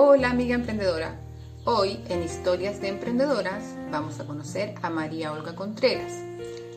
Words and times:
Hola 0.00 0.30
amiga 0.30 0.54
emprendedora. 0.54 1.16
Hoy 1.64 1.98
en 2.08 2.22
Historias 2.22 2.80
de 2.80 2.86
Emprendedoras 2.86 3.74
vamos 3.90 4.20
a 4.20 4.26
conocer 4.28 4.76
a 4.80 4.90
María 4.90 5.32
Olga 5.32 5.56
Contreras. 5.56 6.22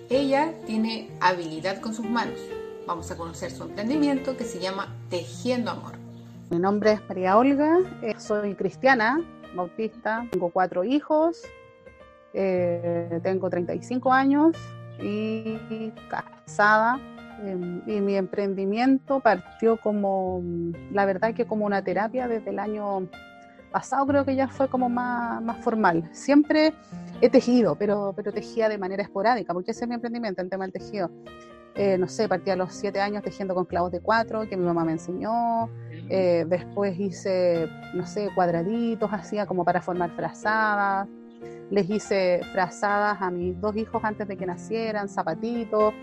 Ella 0.09 0.55
tiene 0.65 1.07
habilidad 1.19 1.81
con 1.81 1.93
sus 1.93 2.09
manos. 2.09 2.39
Vamos 2.87 3.11
a 3.11 3.17
conocer 3.17 3.51
su 3.51 3.61
emprendimiento 3.61 4.35
que 4.35 4.43
se 4.43 4.59
llama 4.59 4.87
Tejiendo 5.11 5.69
Amor. 5.69 5.99
Mi 6.49 6.57
nombre 6.57 6.93
es 6.93 7.01
María 7.07 7.37
Olga, 7.37 7.77
eh, 8.01 8.15
soy 8.17 8.55
cristiana, 8.55 9.23
bautista, 9.55 10.25
tengo 10.31 10.49
cuatro 10.49 10.83
hijos, 10.83 11.43
eh, 12.33 13.19
tengo 13.21 13.51
35 13.51 14.11
años 14.11 14.55
y 14.99 15.91
casada. 16.09 16.99
Em, 17.43 17.81
y 17.87 18.01
mi 18.01 18.15
emprendimiento 18.15 19.19
partió 19.19 19.77
como, 19.77 20.41
la 20.91 21.05
verdad 21.05 21.33
que 21.33 21.45
como 21.45 21.65
una 21.65 21.83
terapia 21.83 22.27
desde 22.27 22.51
el 22.51 22.59
año 22.59 23.07
pasado 23.71 24.05
creo 24.05 24.25
que 24.25 24.35
ya 24.35 24.47
fue 24.47 24.67
como 24.67 24.89
más, 24.89 25.41
más 25.41 25.63
formal. 25.63 26.09
Siempre 26.11 26.73
he 27.21 27.29
tejido, 27.29 27.75
pero, 27.75 28.13
pero 28.15 28.31
tejía 28.31 28.69
de 28.69 28.77
manera 28.77 29.01
esporádica, 29.03 29.53
porque 29.53 29.71
ese 29.71 29.85
es 29.85 29.89
mi 29.89 29.95
emprendimiento, 29.95 30.41
el 30.41 30.49
tema 30.49 30.65
del 30.65 30.73
tejido. 30.73 31.09
Eh, 31.73 31.97
no 31.97 32.07
sé, 32.07 32.27
partí 32.27 32.49
a 32.49 32.55
los 32.55 32.73
siete 32.73 32.99
años 32.99 33.23
tejiendo 33.23 33.55
con 33.55 33.65
clavos 33.65 33.91
de 33.91 34.01
cuatro, 34.01 34.47
que 34.47 34.57
mi 34.57 34.65
mamá 34.65 34.83
me 34.83 34.91
enseñó. 34.91 35.69
Eh, 36.09 36.45
después 36.47 36.99
hice, 36.99 37.69
no 37.93 38.05
sé, 38.05 38.29
cuadraditos, 38.35 39.09
hacía 39.11 39.45
como 39.45 39.63
para 39.63 39.81
formar 39.81 40.11
frazadas. 40.11 41.07
Les 41.69 41.89
hice 41.89 42.41
frazadas 42.51 43.21
a 43.21 43.31
mis 43.31 43.59
dos 43.61 43.77
hijos 43.77 44.03
antes 44.03 44.27
de 44.27 44.35
que 44.35 44.45
nacieran, 44.45 45.07
zapatitos. 45.07 45.93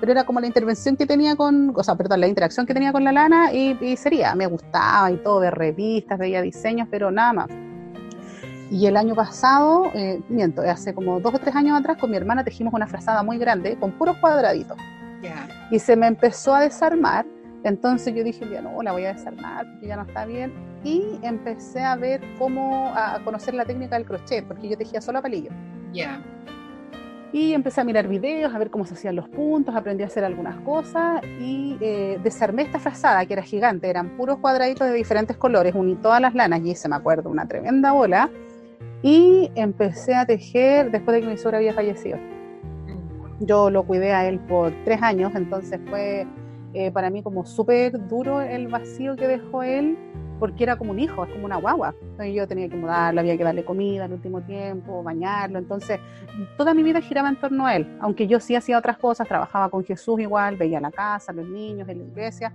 Pero 0.00 0.12
era 0.12 0.24
como 0.24 0.40
la 0.40 0.46
intervención 0.46 0.96
que 0.96 1.06
tenía 1.06 1.36
con, 1.36 1.72
o 1.74 1.82
sea, 1.82 1.94
perdón, 1.94 2.20
la 2.20 2.28
interacción 2.28 2.66
que 2.66 2.74
tenía 2.74 2.92
con 2.92 3.04
la 3.04 3.12
lana 3.12 3.52
y, 3.52 3.96
sería, 3.96 4.34
me 4.34 4.46
gustaba 4.46 5.10
y 5.10 5.16
todo, 5.16 5.40
de 5.40 5.50
revistas, 5.50 6.18
veía 6.18 6.42
diseños, 6.42 6.88
pero 6.90 7.10
nada 7.10 7.32
más. 7.32 7.48
Y 8.70 8.86
el 8.86 8.96
año 8.96 9.14
pasado, 9.14 9.90
eh, 9.94 10.20
miento, 10.28 10.62
hace 10.62 10.94
como 10.94 11.20
dos 11.20 11.34
o 11.34 11.38
tres 11.38 11.54
años 11.54 11.78
atrás, 11.78 11.96
con 11.98 12.10
mi 12.10 12.16
hermana 12.16 12.42
tejimos 12.44 12.74
una 12.74 12.86
frazada 12.86 13.22
muy 13.22 13.38
grande 13.38 13.76
con 13.78 13.92
puros 13.92 14.16
cuadraditos. 14.18 14.78
Y 15.70 15.78
se 15.78 15.96
me 15.96 16.06
empezó 16.06 16.54
a 16.54 16.60
desarmar. 16.60 17.26
Entonces 17.62 18.14
yo 18.14 18.22
dije, 18.22 18.46
ya 18.50 18.60
no, 18.60 18.82
la 18.82 18.92
voy 18.92 19.06
a 19.06 19.14
desarmar 19.14 19.66
porque 19.70 19.86
ya 19.86 19.96
no 19.96 20.02
está 20.02 20.26
bien. 20.26 20.52
Y 20.84 21.18
empecé 21.22 21.80
a 21.80 21.96
ver 21.96 22.20
cómo, 22.38 22.92
a 22.94 23.18
conocer 23.24 23.54
la 23.54 23.64
técnica 23.64 23.96
del 23.96 24.04
crochet, 24.04 24.46
porque 24.46 24.68
yo 24.68 24.76
tejía 24.76 25.00
solo 25.00 25.20
a 25.20 25.22
palillo. 25.22 25.50
Ya. 25.92 26.20
Y 27.34 27.52
empecé 27.52 27.80
a 27.80 27.84
mirar 27.84 28.06
videos, 28.06 28.54
a 28.54 28.58
ver 28.58 28.70
cómo 28.70 28.86
se 28.86 28.94
hacían 28.94 29.16
los 29.16 29.28
puntos, 29.28 29.74
aprendí 29.74 30.04
a 30.04 30.06
hacer 30.06 30.22
algunas 30.22 30.54
cosas 30.60 31.20
y 31.40 31.76
eh, 31.80 32.20
desarmé 32.22 32.62
esta 32.62 32.78
frazada 32.78 33.26
que 33.26 33.32
era 33.32 33.42
gigante, 33.42 33.90
eran 33.90 34.16
puros 34.16 34.38
cuadraditos 34.38 34.86
de 34.86 34.94
diferentes 34.94 35.36
colores, 35.36 35.74
uní 35.74 35.96
todas 35.96 36.20
las 36.20 36.32
lanas 36.36 36.60
y 36.60 36.70
hice, 36.70 36.88
me 36.88 36.94
acuerdo, 36.94 37.30
una 37.30 37.48
tremenda 37.48 37.90
bola. 37.90 38.30
Y 39.02 39.50
empecé 39.56 40.14
a 40.14 40.24
tejer 40.24 40.92
después 40.92 41.16
de 41.16 41.22
que 41.22 41.26
mi 41.26 41.36
suegra 41.36 41.58
había 41.58 41.74
fallecido. 41.74 42.18
Yo 43.40 43.68
lo 43.68 43.82
cuidé 43.82 44.12
a 44.12 44.28
él 44.28 44.38
por 44.38 44.72
tres 44.84 45.02
años, 45.02 45.32
entonces 45.34 45.80
fue 45.90 46.28
eh, 46.72 46.92
para 46.92 47.10
mí 47.10 47.24
como 47.24 47.44
súper 47.44 48.06
duro 48.06 48.42
el 48.42 48.68
vacío 48.68 49.16
que 49.16 49.26
dejó 49.26 49.64
él, 49.64 49.98
porque 50.44 50.62
era 50.62 50.76
como 50.76 50.90
un 50.90 50.98
hijo, 50.98 51.24
es 51.24 51.32
como 51.32 51.46
una 51.46 51.56
guagua. 51.56 51.94
Entonces 52.02 52.34
yo 52.34 52.46
tenía 52.46 52.68
que 52.68 52.76
mudarlo, 52.76 53.18
había 53.18 53.34
que 53.38 53.44
darle 53.44 53.64
comida 53.64 54.04
al 54.04 54.12
último 54.12 54.42
tiempo, 54.42 55.02
bañarlo. 55.02 55.58
Entonces 55.58 55.98
toda 56.58 56.74
mi 56.74 56.82
vida 56.82 57.00
giraba 57.00 57.30
en 57.30 57.36
torno 57.36 57.64
a 57.64 57.74
él, 57.74 57.96
aunque 57.98 58.26
yo 58.26 58.38
sí 58.40 58.54
hacía 58.54 58.76
otras 58.76 58.98
cosas, 58.98 59.26
trabajaba 59.26 59.70
con 59.70 59.82
Jesús 59.82 60.20
igual, 60.20 60.58
veía 60.58 60.82
la 60.82 60.92
casa, 60.92 61.32
los 61.32 61.48
niños, 61.48 61.88
en 61.88 61.98
la 62.00 62.04
iglesia. 62.04 62.52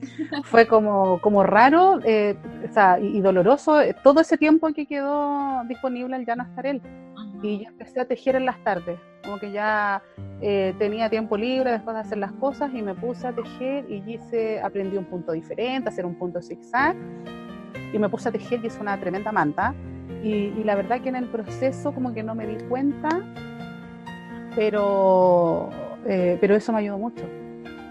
Fue 0.46 0.66
como, 0.66 1.20
como 1.20 1.44
raro 1.44 2.00
eh, 2.02 2.36
o 2.68 2.72
sea, 2.72 2.98
y, 2.98 3.20
doloroso 3.20 3.80
eh, 3.80 3.94
todo 4.02 4.20
ese 4.20 4.36
tiempo 4.36 4.66
que 4.72 4.84
quedó 4.84 5.62
disponible 5.68 6.16
al 6.16 6.26
ya 6.26 6.34
no 6.34 6.42
estar 6.42 6.66
él. 6.66 6.82
Y 7.42 7.64
yo 7.64 7.70
empecé 7.70 8.00
a 8.00 8.04
tejer 8.04 8.36
en 8.36 8.46
las 8.46 8.62
tardes, 8.64 8.98
como 9.24 9.38
que 9.38 9.52
ya 9.52 10.02
eh, 10.40 10.74
tenía 10.78 11.08
tiempo 11.08 11.36
libre 11.36 11.70
después 11.70 11.94
de 11.94 12.00
hacer 12.00 12.18
las 12.18 12.32
cosas 12.32 12.72
y 12.74 12.82
me 12.82 12.94
puse 12.94 13.26
a 13.26 13.32
tejer 13.32 13.84
y 13.88 14.02
hice, 14.06 14.60
aprendí 14.60 14.96
un 14.96 15.04
punto 15.04 15.32
diferente, 15.32 15.88
hacer 15.88 16.04
un 16.04 16.16
punto 16.16 16.42
zigzag 16.42 16.96
y 17.92 17.98
me 17.98 18.08
puse 18.08 18.28
a 18.28 18.32
tejer 18.32 18.60
y 18.62 18.66
hice 18.66 18.80
una 18.80 18.98
tremenda 18.98 19.32
manta. 19.32 19.74
Y, 20.22 20.64
la 20.64 20.74
verdad 20.74 21.00
que 21.00 21.10
en 21.10 21.16
el 21.16 21.26
proceso 21.26 21.92
como 21.92 22.12
que 22.12 22.22
no 22.22 22.34
me 22.34 22.46
di 22.46 22.56
cuenta, 22.64 23.08
pero, 24.56 25.70
eh, 26.06 26.36
pero 26.40 26.56
eso 26.56 26.72
me 26.72 26.80
ayudó 26.80 26.98
mucho. 26.98 27.24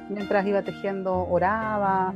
Mientras 0.10 0.46
iba 0.46 0.62
tejiendo 0.62 1.28
oraba, 1.30 2.14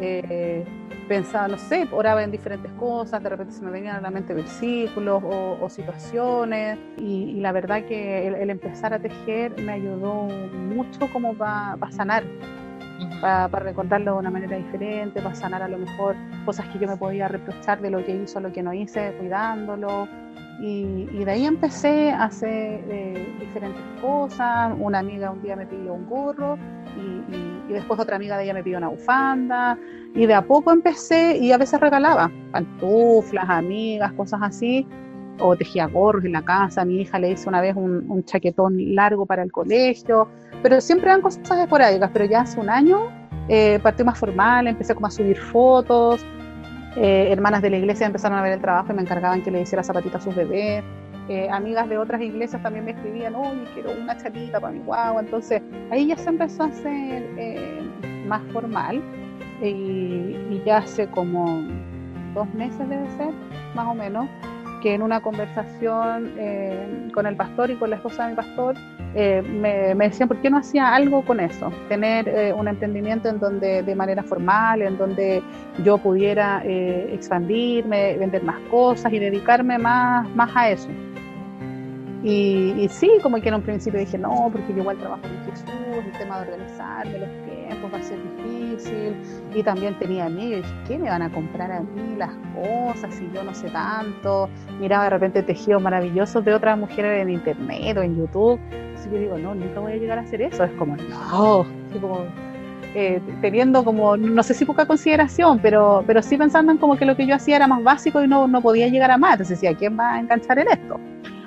eh, 0.00 0.64
pensaba, 1.08 1.48
no 1.48 1.58
sé, 1.58 1.88
oraba 1.90 2.22
en 2.22 2.30
diferentes 2.30 2.70
cosas, 2.72 3.22
de 3.22 3.28
repente 3.28 3.54
se 3.54 3.62
me 3.62 3.70
venían 3.70 3.96
a 3.96 4.00
la 4.00 4.10
mente 4.10 4.34
versículos 4.34 5.22
o, 5.24 5.68
situaciones, 5.68 6.78
y, 6.96 7.40
la 7.40 7.52
verdad 7.52 7.84
que 7.84 8.28
el, 8.28 8.50
empezar 8.50 8.92
a 8.94 8.98
tejer 8.98 9.60
me 9.60 9.72
ayudó 9.72 10.24
mucho 10.24 11.10
como 11.12 11.34
para 11.34 11.90
sanar, 11.90 12.24
para 13.20 13.48
recordarlo 13.48 14.14
de 14.14 14.18
una 14.18 14.30
manera 14.30 14.56
diferente, 14.56 15.20
para 15.20 15.34
sanar 15.34 15.62
a 15.62 15.68
lo 15.68 15.78
mejor 15.78 16.14
cosas 16.44 16.66
que 16.68 16.78
yo 16.78 16.88
me 16.88 16.96
podía 16.96 17.28
reprochar 17.28 17.80
de 17.80 17.90
lo 17.90 18.04
que 18.04 18.14
hizo, 18.14 18.40
lo 18.40 18.52
que 18.52 18.62
no 18.62 18.72
hice, 18.72 19.12
cuidándolo. 19.18 20.08
Y, 20.60 21.04
de 21.24 21.30
ahí 21.30 21.46
empecé 21.46 22.10
a 22.10 22.24
hacer 22.24 22.82
eh, 22.88 23.36
diferentes 23.38 23.82
cosas. 24.00 24.74
Una 24.78 24.98
amiga 24.98 25.30
un 25.30 25.40
día 25.40 25.54
me 25.54 25.66
pidió 25.66 25.94
un 25.94 26.08
gorro 26.08 26.58
y, 26.96 27.57
después 27.72 28.00
otra 28.00 28.16
amiga 28.16 28.36
de 28.36 28.44
ella 28.44 28.54
me 28.54 28.62
pidió 28.62 28.78
una 28.78 28.88
bufanda. 28.88 29.78
Y 30.14 30.26
de 30.26 30.34
a 30.34 30.42
poco 30.42 30.72
empecé 30.72 31.36
y 31.36 31.52
a 31.52 31.58
veces 31.58 31.80
regalaba 31.80 32.30
pantuflas, 32.52 33.48
amigas, 33.48 34.12
cosas 34.12 34.40
así. 34.42 34.86
O 35.40 35.54
tejía 35.56 35.86
gorros 35.86 36.24
en 36.24 36.32
la 36.32 36.42
casa. 36.42 36.84
Mi 36.84 37.02
hija 37.02 37.18
le 37.18 37.30
hice 37.30 37.48
una 37.48 37.60
vez 37.60 37.76
un, 37.76 38.24
chaquetón 38.24 38.94
largo 38.94 39.26
para 39.26 39.42
el 39.42 39.52
colegio. 39.52 40.28
Pero 40.62 40.80
siempre 40.80 41.10
eran 41.10 41.22
cosas 41.22 41.58
esporádicas. 41.58 42.10
Pero 42.12 42.24
ya 42.24 42.40
hace 42.40 42.58
un 42.58 42.70
año 42.70 43.08
eh, 43.48 43.78
partí 43.82 44.04
más 44.04 44.18
formal, 44.18 44.66
empecé 44.66 44.94
como 44.94 45.06
a 45.06 45.10
subir 45.10 45.38
fotos 45.38 46.24
eh, 47.00 47.28
hermanas 47.30 47.62
de 47.62 47.70
la 47.70 47.76
iglesia 47.76 48.06
empezaron 48.06 48.38
a 48.38 48.42
ver 48.42 48.54
el 48.54 48.60
trabajo 48.60 48.92
y 48.92 48.96
me 48.96 49.02
encargaban 49.02 49.42
que 49.42 49.52
le 49.52 49.60
hiciera 49.60 49.84
zapatitas 49.84 50.22
a 50.22 50.24
sus 50.24 50.34
bebés. 50.34 50.82
Eh, 51.28 51.48
amigas 51.50 51.88
de 51.90 51.98
otras 51.98 52.22
iglesias 52.22 52.62
también 52.62 52.86
me 52.86 52.92
escribían, 52.92 53.34
oye, 53.34 53.64
quiero 53.74 53.90
una 53.92 54.16
chatita 54.16 54.60
para 54.60 54.72
mi 54.72 54.80
guagua. 54.80 55.20
Entonces 55.20 55.62
ahí 55.90 56.06
ya 56.06 56.16
se 56.16 56.30
empezó 56.30 56.62
a 56.62 56.66
hacer 56.66 57.28
eh, 57.36 57.80
más 58.26 58.42
formal 58.52 59.02
y, 59.62 60.62
ya 60.64 60.78
hace 60.78 61.06
como 61.08 61.62
dos 62.34 62.52
meses 62.54 62.88
debe 62.88 63.08
ser, 63.16 63.32
más 63.74 63.86
o 63.86 63.94
menos, 63.94 64.28
que 64.80 64.94
en 64.94 65.02
una 65.02 65.20
conversación 65.20 66.32
con 67.12 67.26
el 67.26 67.36
pastor 67.36 67.70
y 67.70 67.76
con 67.76 67.90
la 67.90 67.96
esposa 67.96 68.24
de 68.24 68.30
mi 68.30 68.36
pastor, 68.36 68.76
eh, 69.14 69.42
me, 69.42 69.94
decían, 69.96 70.28
¿por 70.28 70.40
qué 70.40 70.50
no 70.50 70.58
hacía 70.58 70.94
algo 70.94 71.24
con 71.24 71.40
eso? 71.40 71.72
Tener 71.88 72.28
eh, 72.28 72.52
un 72.52 72.68
emprendimiento 72.68 73.28
en 73.28 73.40
donde 73.40 73.82
de 73.82 73.94
manera 73.94 74.22
formal, 74.22 74.82
en 74.82 74.98
donde 74.98 75.42
yo 75.82 75.98
pudiera 75.98 76.62
eh, 76.64 77.10
expandirme, 77.12 78.16
vender 78.18 78.42
más 78.44 78.60
cosas 78.70 79.12
y 79.12 79.18
dedicarme 79.18 79.78
más, 79.78 80.28
más 80.34 80.50
a 80.54 80.70
eso. 80.70 80.88
Y, 82.22 82.88
sí, 82.90 83.10
como 83.22 83.40
que 83.40 83.48
en 83.48 83.54
un 83.54 83.62
principio 83.62 83.98
dije, 83.98 84.18
no, 84.18 84.50
porque 84.52 84.72
yo 84.72 84.80
igual 84.80 84.98
trabajo 84.98 85.22
con 85.22 85.50
Jesús, 85.50 86.04
el 86.04 86.18
tema 86.18 86.40
de 86.40 86.50
organizarme 86.50 87.18
tiempos 87.68 87.92
va 87.92 87.98
a 87.98 88.02
ser 88.02 88.18
difícil. 88.36 89.14
Y 89.54 89.62
también 89.62 89.98
tenía 89.98 90.28
dije, 90.28 90.62
¿qué 90.86 90.98
me 90.98 91.08
van 91.08 91.22
a 91.22 91.30
comprar 91.30 91.70
a 91.70 91.80
mí 91.80 92.16
las 92.16 92.32
cosas 92.54 93.14
si 93.14 93.30
yo 93.32 93.44
no 93.44 93.54
sé 93.54 93.68
tanto? 93.70 94.48
Miraba 94.80 95.04
de 95.04 95.10
repente 95.10 95.42
tejidos 95.42 95.80
maravillosos 95.80 96.44
de 96.44 96.54
otras 96.54 96.76
mujeres 96.76 97.22
en 97.22 97.30
internet 97.30 97.96
o 97.96 98.02
en 98.02 98.16
YouTube 98.16 98.60
yo 99.10 99.18
digo, 99.18 99.38
no, 99.38 99.54
nunca 99.54 99.80
voy 99.80 99.92
a 99.92 99.96
llegar 99.96 100.18
a 100.18 100.22
hacer 100.22 100.42
eso. 100.42 100.64
Es 100.64 100.72
como, 100.72 100.96
no, 100.96 101.66
como, 102.00 102.24
eh, 102.94 103.20
teniendo 103.40 103.84
como, 103.84 104.16
no 104.16 104.42
sé 104.42 104.54
si 104.54 104.64
poca 104.64 104.86
consideración, 104.86 105.58
pero, 105.60 106.02
pero 106.06 106.22
sí 106.22 106.36
pensando 106.36 106.72
en 106.72 106.78
como 106.78 106.96
que 106.96 107.04
lo 107.04 107.16
que 107.16 107.26
yo 107.26 107.34
hacía 107.34 107.56
era 107.56 107.66
más 107.66 107.82
básico 107.82 108.22
y 108.22 108.28
no, 108.28 108.48
no 108.48 108.60
podía 108.60 108.88
llegar 108.88 109.10
a 109.10 109.18
más. 109.18 109.32
Entonces 109.32 109.60
decía, 109.60 109.76
¿quién 109.76 109.98
va 109.98 110.14
a 110.14 110.20
enganchar 110.20 110.58
en 110.58 110.68
esto? 110.68 110.98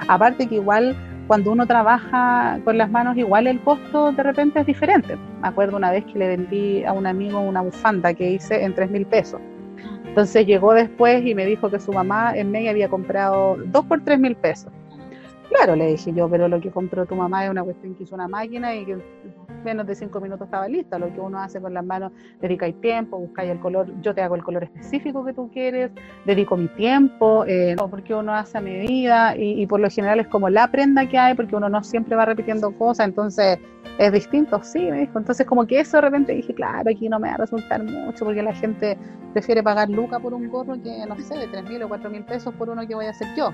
Aparte 0.07 0.47
que 0.47 0.55
igual 0.55 0.95
cuando 1.27 1.51
uno 1.51 1.65
trabaja 1.65 2.59
con 2.63 2.77
las 2.77 2.89
manos, 2.89 3.17
igual 3.17 3.47
el 3.47 3.59
costo 3.61 4.11
de 4.11 4.23
repente 4.23 4.59
es 4.59 4.65
diferente. 4.65 5.17
Me 5.41 5.47
acuerdo 5.47 5.77
una 5.77 5.91
vez 5.91 6.03
que 6.05 6.19
le 6.19 6.27
vendí 6.27 6.83
a 6.83 6.93
un 6.93 7.07
amigo 7.07 7.39
una 7.39 7.61
bufanda 7.61 8.13
que 8.13 8.31
hice 8.31 8.63
en 8.63 8.73
3 8.73 8.91
mil 8.91 9.05
pesos. 9.05 9.39
Entonces 10.05 10.45
llegó 10.45 10.73
después 10.73 11.25
y 11.25 11.33
me 11.33 11.45
dijo 11.45 11.69
que 11.69 11.79
su 11.79 11.93
mamá 11.93 12.35
en 12.35 12.51
media 12.51 12.71
había 12.71 12.89
comprado 12.89 13.57
dos 13.67 13.85
por 13.85 14.01
tres 14.03 14.19
mil 14.19 14.35
pesos 14.35 14.71
Claro, 15.51 15.75
le 15.75 15.87
dije 15.87 16.13
yo, 16.13 16.29
pero 16.29 16.47
lo 16.47 16.61
que 16.61 16.71
compró 16.71 17.05
tu 17.05 17.13
mamá 17.13 17.43
es 17.43 17.51
una 17.51 17.61
cuestión 17.61 17.93
que 17.95 18.03
hizo 18.03 18.15
una 18.15 18.29
máquina 18.29 18.73
y 18.73 18.85
que 18.85 18.97
menos 19.65 19.85
de 19.85 19.95
cinco 19.95 20.21
minutos 20.21 20.45
estaba 20.45 20.65
lista. 20.69 20.97
Lo 20.97 21.13
que 21.13 21.19
uno 21.19 21.39
hace 21.39 21.59
con 21.59 21.73
las 21.73 21.85
manos, 21.85 22.13
dedicáis 22.39 22.79
tiempo, 22.79 23.19
buscáis 23.19 23.51
el 23.51 23.59
color, 23.59 23.91
yo 24.01 24.15
te 24.15 24.21
hago 24.21 24.35
el 24.35 24.43
color 24.43 24.63
específico 24.63 25.25
que 25.25 25.33
tú 25.33 25.51
quieres, 25.51 25.91
dedico 26.25 26.55
mi 26.55 26.69
tiempo, 26.69 27.43
eh, 27.45 27.75
porque 27.89 28.15
uno 28.15 28.33
hace 28.33 28.59
a 28.59 28.61
medida 28.61 29.35
y, 29.35 29.61
y 29.61 29.67
por 29.67 29.81
lo 29.81 29.89
general 29.89 30.21
es 30.21 30.27
como 30.27 30.49
la 30.49 30.71
prenda 30.71 31.07
que 31.09 31.17
hay, 31.17 31.35
porque 31.35 31.55
uno 31.55 31.67
no 31.67 31.83
siempre 31.83 32.15
va 32.15 32.23
repitiendo 32.23 32.71
cosas, 32.71 33.09
entonces 33.09 33.59
es 33.97 34.11
distinto, 34.13 34.63
sí, 34.63 34.79
me 34.89 35.01
dijo. 35.01 35.19
Entonces 35.19 35.45
como 35.45 35.67
que 35.67 35.81
eso 35.81 35.97
de 35.97 36.01
repente 36.01 36.31
dije, 36.33 36.53
claro, 36.53 36.89
aquí 36.89 37.09
no 37.09 37.19
me 37.19 37.27
va 37.27 37.33
a 37.33 37.37
resultar 37.37 37.83
mucho 37.83 38.23
porque 38.23 38.41
la 38.41 38.53
gente 38.53 38.97
prefiere 39.33 39.61
pagar 39.61 39.89
luca 39.89 40.17
por 40.19 40.33
un 40.33 40.49
gorro 40.49 40.81
que, 40.81 41.05
no 41.07 41.17
sé, 41.19 41.37
de 41.37 41.47
tres 41.47 41.63
mil 41.69 41.83
o 41.83 41.89
cuatro 41.89 42.09
mil 42.09 42.23
pesos 42.23 42.53
por 42.55 42.69
uno 42.69 42.87
que 42.87 42.95
voy 42.95 43.05
a 43.05 43.09
hacer 43.09 43.27
yo. 43.37 43.51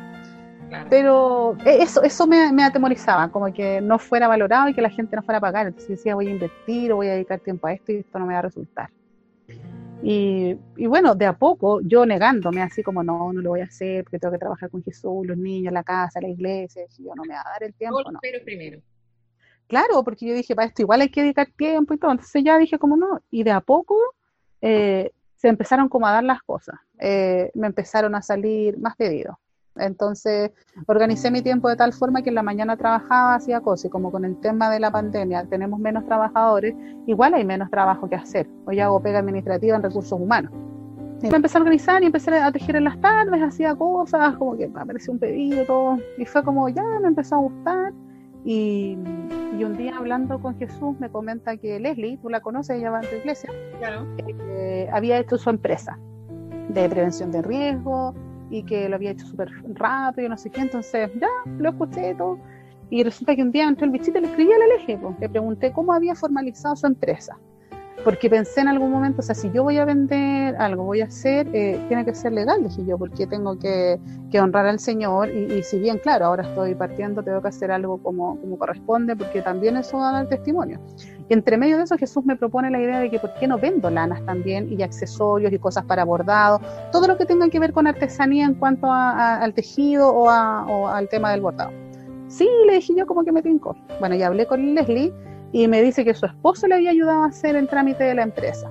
Pero 0.89 1.57
e, 1.65 1.83
eso, 1.83 2.03
eso 2.03 2.27
me, 2.27 2.63
atemorizaba, 2.63 3.29
como 3.29 3.51
que 3.53 3.81
no 3.81 3.99
fuera 3.99 4.27
valorado 4.27 4.69
y 4.69 4.73
que 4.73 4.81
la 4.81 4.89
gente 4.89 5.15
no 5.15 5.23
fuera 5.23 5.37
a 5.37 5.41
pagar. 5.41 5.67
Entonces 5.67 5.89
decía, 5.89 6.15
voy 6.15 6.27
a 6.27 6.31
invertir 6.31 6.91
o 6.91 6.97
voy 6.97 7.07
a 7.07 7.13
dedicar 7.13 7.39
tiempo 7.39 7.67
a 7.67 7.73
esto 7.73 7.91
y 7.91 7.97
esto 7.97 8.19
no 8.19 8.25
me 8.25 8.33
va 8.33 8.39
a 8.39 8.43
resultar. 8.43 8.89
Y, 10.03 10.55
bueno, 10.87 11.15
de 11.15 11.25
a 11.25 11.33
poco, 11.33 11.81
yo 11.81 12.05
negándome, 12.05 12.61
así 12.61 12.83
como 12.83 13.03
no, 13.03 13.33
no 13.33 13.41
lo 13.41 13.49
voy 13.51 13.61
a 13.61 13.65
hacer 13.65 14.03
porque 14.03 14.19
tengo 14.19 14.31
que 14.31 14.37
trabajar 14.39 14.69
con 14.69 14.83
Jesús, 14.83 15.25
los 15.25 15.37
niños, 15.37 15.73
la 15.73 15.83
casa, 15.83 16.21
la 16.21 16.29
iglesia, 16.29 16.83
y 16.97 17.03
yo 17.03 17.15
no 17.15 17.23
me 17.23 17.33
va 17.33 17.41
a 17.41 17.49
dar 17.51 17.63
el 17.63 17.73
tiempo. 17.73 18.03
No, 18.03 18.19
pero 18.21 18.43
primero. 18.43 18.79
Claro, 19.67 20.03
porque 20.03 20.27
yo 20.27 20.33
dije, 20.33 20.55
para 20.55 20.67
esto 20.67 20.83
igual 20.83 21.01
hay 21.01 21.09
que 21.09 21.21
dedicar 21.21 21.47
tiempo 21.57 21.93
y 21.93 21.97
todo. 21.97 22.11
Entonces 22.11 22.41
ya 22.43 22.57
dije, 22.57 22.77
como 22.77 22.95
no, 22.95 23.21
y 23.31 23.43
de 23.43 23.51
a 23.51 23.59
poco 23.59 23.97
eh, 24.61 25.11
se 25.35 25.49
empezaron 25.49 25.89
como 25.89 26.07
a 26.07 26.11
dar 26.11 26.23
las 26.23 26.41
cosas. 26.43 26.75
Eh, 26.99 27.51
me 27.53 27.67
empezaron 27.67 28.15
a 28.15 28.21
salir 28.21 28.77
más 28.77 28.95
pedidos 28.95 29.35
entonces, 29.79 30.51
organicé 30.85 31.31
mi 31.31 31.41
tiempo 31.41 31.69
de 31.69 31.75
tal 31.75 31.94
forma 31.94 32.21
que 32.21 32.29
en 32.29 32.35
la 32.35 32.44
mañana 32.44 32.77
trabajaba, 32.77 33.35
hacía 33.35 33.62
cosas, 33.62 33.85
y 33.85 33.89
como 33.89 34.12
con 34.12 34.25
el 34.25 34.39
tema 34.39 34.69
de 34.69 34.79
la 34.79 34.91
pandemia 34.91 35.45
tenemos 35.45 35.79
menos 35.79 36.06
trabajadores, 36.06 36.75
igual 37.06 37.33
hay 37.33 37.45
menos 37.45 37.69
trabajo 37.69 38.09
que 38.09 38.15
hacer. 38.15 38.47
Hoy 38.65 38.79
hago 38.79 39.01
pega 39.01 39.19
administrativa 39.19 39.75
en 39.75 39.83
recursos 39.83 40.19
humanos. 40.19 40.51
Y 41.21 41.29
me 41.29 41.38
empecé 41.38 41.57
a 41.57 41.62
organizar 41.62 42.03
y 42.03 42.06
empecé 42.06 42.38
a 42.38 42.51
tejer 42.51 42.75
en 42.75 42.83
las 42.83 43.00
tardes, 43.01 43.41
hacía 43.41 43.75
cosas, 43.75 44.35
como 44.38 44.56
que 44.56 44.68
me 44.68 44.79
apareció 44.79 45.13
un 45.13 45.19
pedido, 45.19 45.65
todo. 45.65 45.97
Y 46.18 46.25
fue 46.25 46.44
como, 46.44 46.69
ya 46.69 46.83
me 47.01 47.07
empezó 47.07 47.35
a 47.35 47.39
gustar. 47.39 47.94
Y, 48.45 48.95
un 48.95 49.75
día 49.75 49.97
hablando 49.97 50.39
con 50.39 50.57
Jesús 50.57 50.97
me 51.00 51.09
comenta 51.09 51.57
que 51.57 51.80
Leslie, 51.80 52.18
tú 52.21 52.30
la 52.30 52.39
conoces, 52.39 52.77
ella 52.77 52.91
va 52.91 53.00
a 53.00 53.01
tu 53.01 53.15
iglesia, 53.15 53.50
claro. 53.80 54.06
Eh, 54.18 54.88
había 54.94 55.18
hecho 55.18 55.38
su 55.38 55.50
empresa 55.50 56.00
de 56.69 56.88
prevención 56.88 57.31
de 57.31 57.41
riesgo, 57.41 58.13
y 58.49 58.63
que 58.63 58.88
lo 58.89 58.95
había 58.95 59.11
hecho 59.11 59.25
súper 59.25 59.49
rápido, 59.73 60.29
no 60.29 60.38
sé 60.38 60.49
qué, 60.49 60.61
entonces 60.61 61.09
ya 61.19 61.27
lo 61.59 61.69
escuché 61.69 62.15
todo. 62.15 62.39
Y 62.89 63.03
resulta 63.03 63.35
que 63.35 63.41
un 63.41 63.51
día 63.51 63.67
entró 63.67 63.85
el 63.85 63.91
bichito 63.91 64.17
y 64.17 64.21
le 64.21 64.27
escribí 64.27 64.51
al 64.53 64.81
eje, 64.81 64.99
le 65.19 65.29
pregunté 65.29 65.71
cómo 65.73 65.94
había 65.94 66.15
formalizado 66.15 66.75
su 66.75 66.88
empresa. 66.88 67.38
Porque 68.07 68.30
pensé 68.30 68.62
en 68.62 68.69
algún 68.69 68.89
momento, 68.89 69.19
o 69.19 69.21
sea, 69.21 69.36
si 69.36 69.51
yo 69.51 69.63
voy 69.63 69.77
a 69.80 69.83
vender 69.83 70.56
algo, 70.59 70.86
voy 70.86 71.01
a 71.01 71.07
hacer, 71.07 71.45
eh, 71.51 71.77
tiene 71.89 72.06
que 72.06 72.15
ser 72.15 72.31
legal, 72.31 72.63
dije 72.63 72.86
yo, 72.86 72.98
porque 72.98 73.27
tengo 73.27 73.59
que, 73.59 74.00
honrar 74.42 74.65
al 74.65 74.80
Señor. 74.80 75.30
Y, 75.30 75.56
y, 75.56 75.62
si 75.62 75.77
bien, 75.77 75.98
claro, 75.98 76.27
ahora 76.27 76.44
estoy 76.44 76.74
partiendo, 76.74 77.21
tengo 77.21 77.42
que 77.42 77.50
hacer 77.50 77.69
algo 77.69 78.01
como, 78.01 78.39
corresponde, 78.57 79.13
porque 79.18 79.42
también 79.42 79.75
eso 79.75 80.00
da 80.00 80.21
el 80.21 80.30
testimonio. 80.30 80.80
Y 81.27 81.33
entre 81.33 81.57
medio 81.57 81.75
de 81.75 81.83
eso 81.83 81.98
Jesús 81.98 82.24
me 82.24 82.38
propone 82.38 82.71
la 82.71 82.80
idea 82.80 83.01
de 83.01 83.12
que 83.12 83.19
por 83.19 83.33
qué 83.33 83.45
no 83.45 83.57
vendo 83.57 83.89
lanas 83.89 84.25
también 84.25 84.71
y 84.71 84.81
accesorios 84.83 85.51
y 85.51 85.59
cosas 85.59 85.83
para 85.83 86.06
bordado, 86.06 86.62
todo 86.94 87.07
lo 87.07 87.18
que 87.18 87.25
tenga 87.25 87.50
que 87.50 87.59
ver 87.59 87.74
con 87.74 87.88
artesanía 87.88 88.45
en 88.45 88.54
cuanto 88.54 88.88
al 88.89 89.54
tejido 89.54 90.15
o, 90.15 90.30
al 90.30 91.09
tema 91.09 91.31
del 91.31 91.42
bordado. 91.42 91.71
Sí, 92.30 92.48
le 92.68 92.75
dije 92.75 92.94
yo 92.95 93.06
como 93.06 93.25
que 93.25 93.33
me 93.33 93.42
tincó. 93.42 93.75
Bueno, 94.00 94.15
ya 94.15 94.27
hablé 94.27 94.45
con 94.45 94.75
Leslie 94.75 95.13
y 95.51 95.67
me 95.67 95.81
dice 95.81 96.03
que 96.03 96.13
su 96.13 96.25
esposo 96.25 96.67
le 96.67 96.75
había 96.75 96.91
ayudado 96.91 97.23
a 97.23 97.27
hacer 97.27 97.55
el 97.55 97.67
trámite 97.67 98.03
de 98.03 98.15
la 98.15 98.23
empresa. 98.23 98.69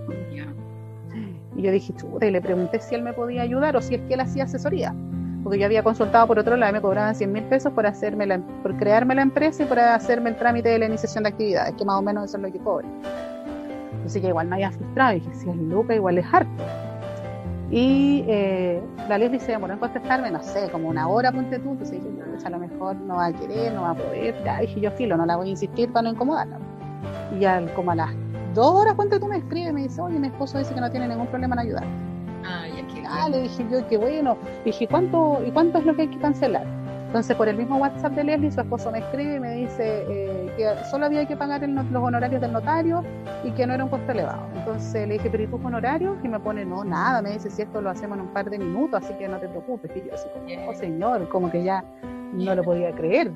Y 1.56 1.62
yo 1.62 1.72
dije, 1.72 1.94
chuta, 1.94 2.26
y 2.26 2.30
le 2.30 2.40
pregunté 2.40 2.80
si 2.80 2.94
él 2.94 3.02
me 3.02 3.12
podía 3.12 3.42
ayudar 3.42 3.76
o 3.76 3.80
si 3.80 3.94
es 3.94 4.00
que 4.02 4.14
él 4.14 4.20
hacía 4.20 4.44
asesoría 4.44 4.94
porque 5.46 5.60
yo 5.60 5.66
había 5.66 5.84
consultado 5.84 6.26
por 6.26 6.40
otro 6.40 6.56
lado 6.56 6.70
y 6.70 6.72
me 6.72 6.80
cobraban 6.80 7.14
100 7.14 7.32
mil 7.32 7.44
pesos 7.44 7.72
por, 7.72 7.86
hacerme 7.86 8.26
la, 8.26 8.40
por 8.64 8.76
crearme 8.78 9.14
la 9.14 9.22
empresa 9.22 9.62
y 9.62 9.66
por 9.66 9.78
hacerme 9.78 10.30
el 10.30 10.36
trámite 10.36 10.70
de 10.70 10.80
la 10.80 10.86
iniciación 10.86 11.22
de 11.22 11.28
actividades, 11.28 11.72
que 11.76 11.84
más 11.84 12.00
o 12.00 12.02
menos 12.02 12.24
eso 12.24 12.36
es 12.38 12.42
lo 12.42 12.50
que 12.50 12.58
cobro. 12.58 12.88
Así 14.04 14.20
que 14.20 14.26
igual 14.26 14.48
me 14.48 14.56
había 14.56 14.72
frustrado 14.72 15.12
y 15.12 15.20
dije, 15.20 15.32
si 15.34 15.48
es 15.48 15.56
Luca, 15.56 15.94
igual 15.94 16.18
es 16.18 16.26
harto. 16.32 16.64
Y 17.70 18.24
eh, 18.28 18.80
la 19.08 19.18
ley 19.18 19.40
se 19.40 19.52
demoró 19.52 19.72
en 19.72 19.80
contestarme, 19.80 20.30
no 20.30 20.42
sé, 20.42 20.68
como 20.70 20.88
una 20.88 21.08
hora, 21.08 21.32
ponte 21.32 21.58
tú. 21.58 21.70
Entonces 21.70 22.02
dije, 22.02 22.08
pues 22.30 22.44
a 22.44 22.50
lo 22.50 22.58
mejor 22.58 22.96
no 22.96 23.16
va 23.16 23.26
a 23.26 23.32
querer, 23.32 23.72
no 23.72 23.82
va 23.82 23.90
a 23.90 23.94
poder. 23.94 24.34
Ya 24.44 24.60
dije 24.60 24.80
yo, 24.80 24.90
filo, 24.92 25.16
no 25.16 25.26
la 25.26 25.36
voy 25.36 25.48
a 25.48 25.50
insistir 25.50 25.92
para 25.92 26.04
no 26.04 26.10
incomodarla. 26.10 26.58
Y 27.34 27.40
ya 27.40 27.62
como 27.74 27.90
a 27.90 27.96
las 27.96 28.10
dos 28.54 28.72
horas, 28.72 28.94
ponte 28.94 29.18
tú, 29.18 29.26
me 29.26 29.38
escribe 29.38 29.70
y 29.70 29.72
me 29.72 29.82
dice, 29.82 30.00
oye, 30.00 30.18
mi 30.18 30.28
esposo 30.28 30.58
dice 30.58 30.74
que 30.74 30.80
no 30.80 30.90
tiene 30.90 31.08
ningún 31.08 31.26
problema 31.26 31.54
en 31.56 31.58
ayudar. 31.60 31.84
Ah, 32.44 32.62
ah, 33.08 33.28
le 33.28 33.42
dije 33.42 33.66
yo, 33.70 33.86
qué 33.88 33.96
bueno. 33.96 34.36
dije, 34.64 34.86
¿cuánto, 34.86 35.40
¿y 35.44 35.50
cuánto 35.50 35.78
es 35.78 35.86
lo 35.86 35.96
que 35.96 36.02
hay 36.02 36.08
que 36.08 36.18
cancelar? 36.18 36.64
Entonces, 37.06 37.36
por 37.36 37.48
el 37.48 37.56
mismo 37.56 37.76
WhatsApp 37.78 38.12
de 38.12 38.24
Leslie, 38.24 38.52
su 38.52 38.60
esposo 38.60 38.90
me 38.90 38.98
escribe 38.98 39.36
y 39.36 39.40
me 39.40 39.50
dice 39.52 39.55
eh, 39.80 40.52
que 40.56 40.84
solo 40.90 41.06
había 41.06 41.26
que 41.26 41.36
pagar 41.36 41.66
los 41.68 42.02
honorarios 42.02 42.40
del 42.40 42.52
notario 42.52 43.02
y 43.44 43.50
que 43.52 43.66
no 43.66 43.74
era 43.74 43.84
un 43.84 43.90
costo 43.90 44.12
elevado. 44.12 44.46
Entonces 44.54 45.06
le 45.06 45.14
dije, 45.14 45.30
¿pero 45.30 45.42
y 45.42 45.46
tus 45.46 45.64
honorarios? 45.64 46.16
Y 46.22 46.28
me 46.28 46.40
pone, 46.40 46.64
no, 46.64 46.84
nada. 46.84 47.22
Me 47.22 47.32
dice, 47.32 47.50
si 47.50 47.62
esto 47.62 47.80
lo 47.80 47.90
hacemos 47.90 48.18
en 48.18 48.24
un 48.24 48.32
par 48.32 48.48
de 48.50 48.58
minutos, 48.58 49.02
así 49.02 49.14
que 49.14 49.28
no 49.28 49.38
te 49.38 49.48
preocupes. 49.48 49.90
Y 49.96 50.08
yo 50.08 50.14
así 50.14 50.28
como, 50.32 50.70
oh 50.70 50.74
señor, 50.74 51.28
como 51.28 51.50
que 51.50 51.62
ya 51.62 51.84
no 52.32 52.54
lo 52.54 52.62
podía 52.62 52.92
creer. 52.92 53.30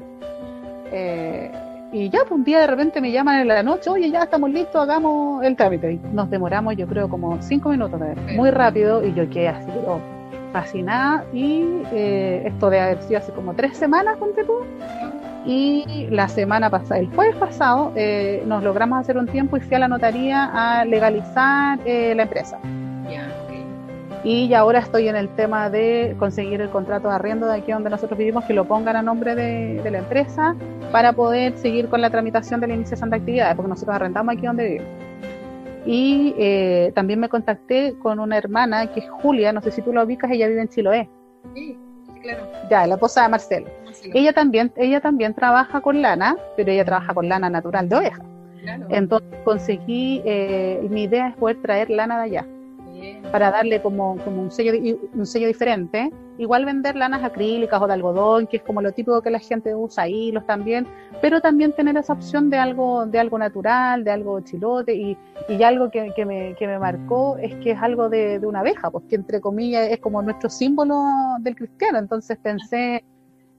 Eh, 0.92 1.50
y 1.92 2.08
ya, 2.08 2.20
pues 2.20 2.32
un 2.32 2.44
día 2.44 2.60
de 2.60 2.66
repente 2.68 3.00
me 3.00 3.10
llaman 3.10 3.40
en 3.40 3.48
la 3.48 3.62
noche, 3.62 3.90
oye, 3.90 4.10
ya 4.10 4.22
estamos 4.22 4.50
listos, 4.50 4.76
hagamos 4.76 5.42
el 5.42 5.56
trámite. 5.56 5.94
Y 5.94 6.00
nos 6.12 6.30
demoramos, 6.30 6.76
yo 6.76 6.86
creo, 6.86 7.08
como 7.08 7.40
cinco 7.42 7.70
minutos, 7.70 8.00
muy 8.36 8.50
rápido, 8.50 9.04
y 9.04 9.12
yo 9.12 9.28
quedé 9.28 9.48
así, 9.48 9.68
pero 9.74 10.00
fascinada. 10.52 11.24
Y 11.32 11.64
eh, 11.92 12.44
esto 12.46 12.70
de 12.70 12.80
haber 12.80 13.02
sido 13.02 13.18
hace 13.18 13.32
como 13.32 13.54
tres 13.54 13.76
semanas, 13.76 14.16
ponte 14.18 14.44
tú. 14.44 14.54
Y 15.46 16.06
la 16.10 16.28
semana 16.28 16.68
pasada, 16.68 17.00
el 17.00 17.08
jueves 17.14 17.36
pasado, 17.36 17.92
eh, 17.96 18.42
nos 18.46 18.62
logramos 18.62 19.00
hacer 19.00 19.16
un 19.16 19.26
tiempo 19.26 19.56
y 19.56 19.60
fui 19.60 19.74
a 19.74 19.78
la 19.78 19.88
notaría 19.88 20.50
a 20.52 20.84
legalizar 20.84 21.78
eh, 21.84 22.14
la 22.14 22.24
empresa 22.24 22.58
y 24.22 24.52
ahora 24.52 24.80
estoy 24.80 25.08
en 25.08 25.16
el 25.16 25.28
tema 25.30 25.70
de 25.70 26.14
conseguir 26.18 26.60
el 26.60 26.68
contrato 26.68 27.08
de 27.08 27.14
arriendo 27.14 27.46
de 27.46 27.54
aquí 27.54 27.72
donde 27.72 27.88
nosotros 27.88 28.18
vivimos, 28.18 28.44
que 28.44 28.52
lo 28.52 28.66
pongan 28.66 28.96
a 28.96 29.02
nombre 29.02 29.34
de, 29.34 29.90
la 29.90 29.98
empresa 29.98 30.54
para 30.92 31.12
poder 31.12 31.56
seguir 31.56 31.88
con 31.88 32.00
la 32.00 32.10
tramitación 32.10 32.60
de 32.60 32.66
la 32.66 32.74
iniciación 32.74 33.10
de 33.10 33.16
actividades, 33.16 33.56
porque 33.56 33.70
nosotros 33.70 33.96
arrendamos 33.96 34.34
aquí 34.34 34.46
donde 34.46 34.64
vivimos. 34.64 34.88
Y 35.86 36.34
eh, 36.38 36.92
también 36.94 37.18
me 37.18 37.30
contacté 37.30 37.94
con 37.98 38.20
una 38.20 38.36
hermana 38.36 38.92
que 38.92 39.00
es 39.00 39.08
Julia, 39.08 39.52
no 39.52 39.62
sé 39.62 39.70
si 39.70 39.80
tú 39.80 39.92
la 39.92 40.04
ubicas, 40.04 40.30
ella 40.30 40.48
vive 40.48 40.60
en 40.60 40.68
Chiloé. 40.68 41.08
Sí, 41.54 41.78
claro. 42.22 42.46
Ya, 42.70 42.86
la 42.86 42.94
esposa 42.94 43.22
de 43.22 43.28
Marcelo. 43.28 43.68
Ella 44.14 44.32
también, 44.32 44.72
ella 44.76 45.00
también 45.00 45.34
trabaja 45.34 45.80
con 45.80 46.00
lana, 46.02 46.36
pero 46.56 46.70
ella 46.70 46.84
trabaja 46.84 47.14
con 47.14 47.28
lana 47.28 47.50
natural 47.50 47.88
de 47.88 47.96
oveja. 47.96 48.22
Entonces 48.90 49.28
conseguí, 49.44 50.22
eh, 50.24 50.86
mi 50.90 51.04
idea 51.04 51.28
es 51.28 51.36
poder 51.36 51.60
traer 51.62 51.90
lana 51.90 52.18
de 52.18 52.24
allá 52.24 52.46
para 53.32 53.50
darle 53.50 53.80
como, 53.80 54.16
como 54.24 54.42
un, 54.42 54.50
sello, 54.50 54.72
un 55.14 55.26
sello 55.26 55.46
diferente. 55.46 56.10
Igual 56.38 56.64
vender 56.64 56.96
lanas 56.96 57.22
acrílicas 57.22 57.80
o 57.80 57.86
de 57.86 57.92
algodón, 57.92 58.46
que 58.46 58.58
es 58.58 58.62
como 58.62 58.80
lo 58.80 58.92
típico 58.92 59.20
que 59.20 59.30
la 59.30 59.38
gente 59.38 59.74
usa, 59.74 60.08
hilos 60.08 60.46
también, 60.46 60.86
pero 61.20 61.40
también 61.40 61.72
tener 61.72 61.96
esa 61.96 62.14
opción 62.14 62.48
de 62.48 62.56
algo, 62.56 63.06
de 63.06 63.18
algo 63.18 63.38
natural, 63.38 64.04
de 64.04 64.10
algo 64.10 64.40
chilote, 64.40 64.94
y, 64.94 65.18
y 65.48 65.62
algo 65.62 65.90
que, 65.90 66.12
que, 66.14 66.24
me, 66.24 66.54
que 66.56 66.66
me 66.66 66.78
marcó 66.78 67.36
es 67.36 67.54
que 67.56 67.72
es 67.72 67.82
algo 67.82 68.08
de, 68.08 68.38
de 68.38 68.46
una 68.46 68.60
abeja, 68.60 68.90
porque 68.90 69.16
entre 69.16 69.40
comillas 69.40 69.88
es 69.90 69.98
como 69.98 70.22
nuestro 70.22 70.48
símbolo 70.48 71.02
del 71.40 71.54
cristiano. 71.54 71.98
Entonces 71.98 72.38
pensé 72.38 73.04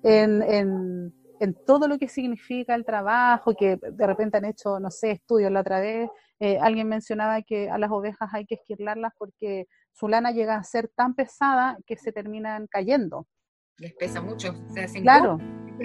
en, 0.04 0.42
en 0.42 1.14
en 1.42 1.56
todo 1.56 1.88
lo 1.88 1.98
que 1.98 2.08
significa 2.08 2.76
el 2.76 2.86
trabajo, 2.86 3.56
que 3.56 3.76
de 3.76 4.08
repente 4.08 4.38
han 4.38 4.46
hecho, 4.46 4.80
no 4.80 4.92
sé, 4.92 5.10
estudios 5.10 5.52
la 5.52 5.62
otra 5.62 5.80
vez, 5.80 6.08
eh, 6.42 6.58
alguien 6.60 6.90
mencionaba 6.90 7.44
que 7.44 7.70
a 7.70 7.78
las 7.78 7.92
ovejas 7.92 8.34
hay 8.34 8.48
que 8.48 8.56
esquirlarlas 8.56 9.14
porque 9.16 9.68
su 9.92 10.08
lana 10.08 10.32
llega 10.32 10.56
a 10.56 10.64
ser 10.64 10.88
tan 10.88 11.14
pesada 11.14 11.78
que 11.86 11.98
se 11.98 12.12
terminan 12.12 12.66
cayendo. 12.66 13.28
Les 13.78 13.94
pesa 13.94 14.22
mucho, 14.22 14.56
se 14.74 15.02
Claro, 15.04 15.38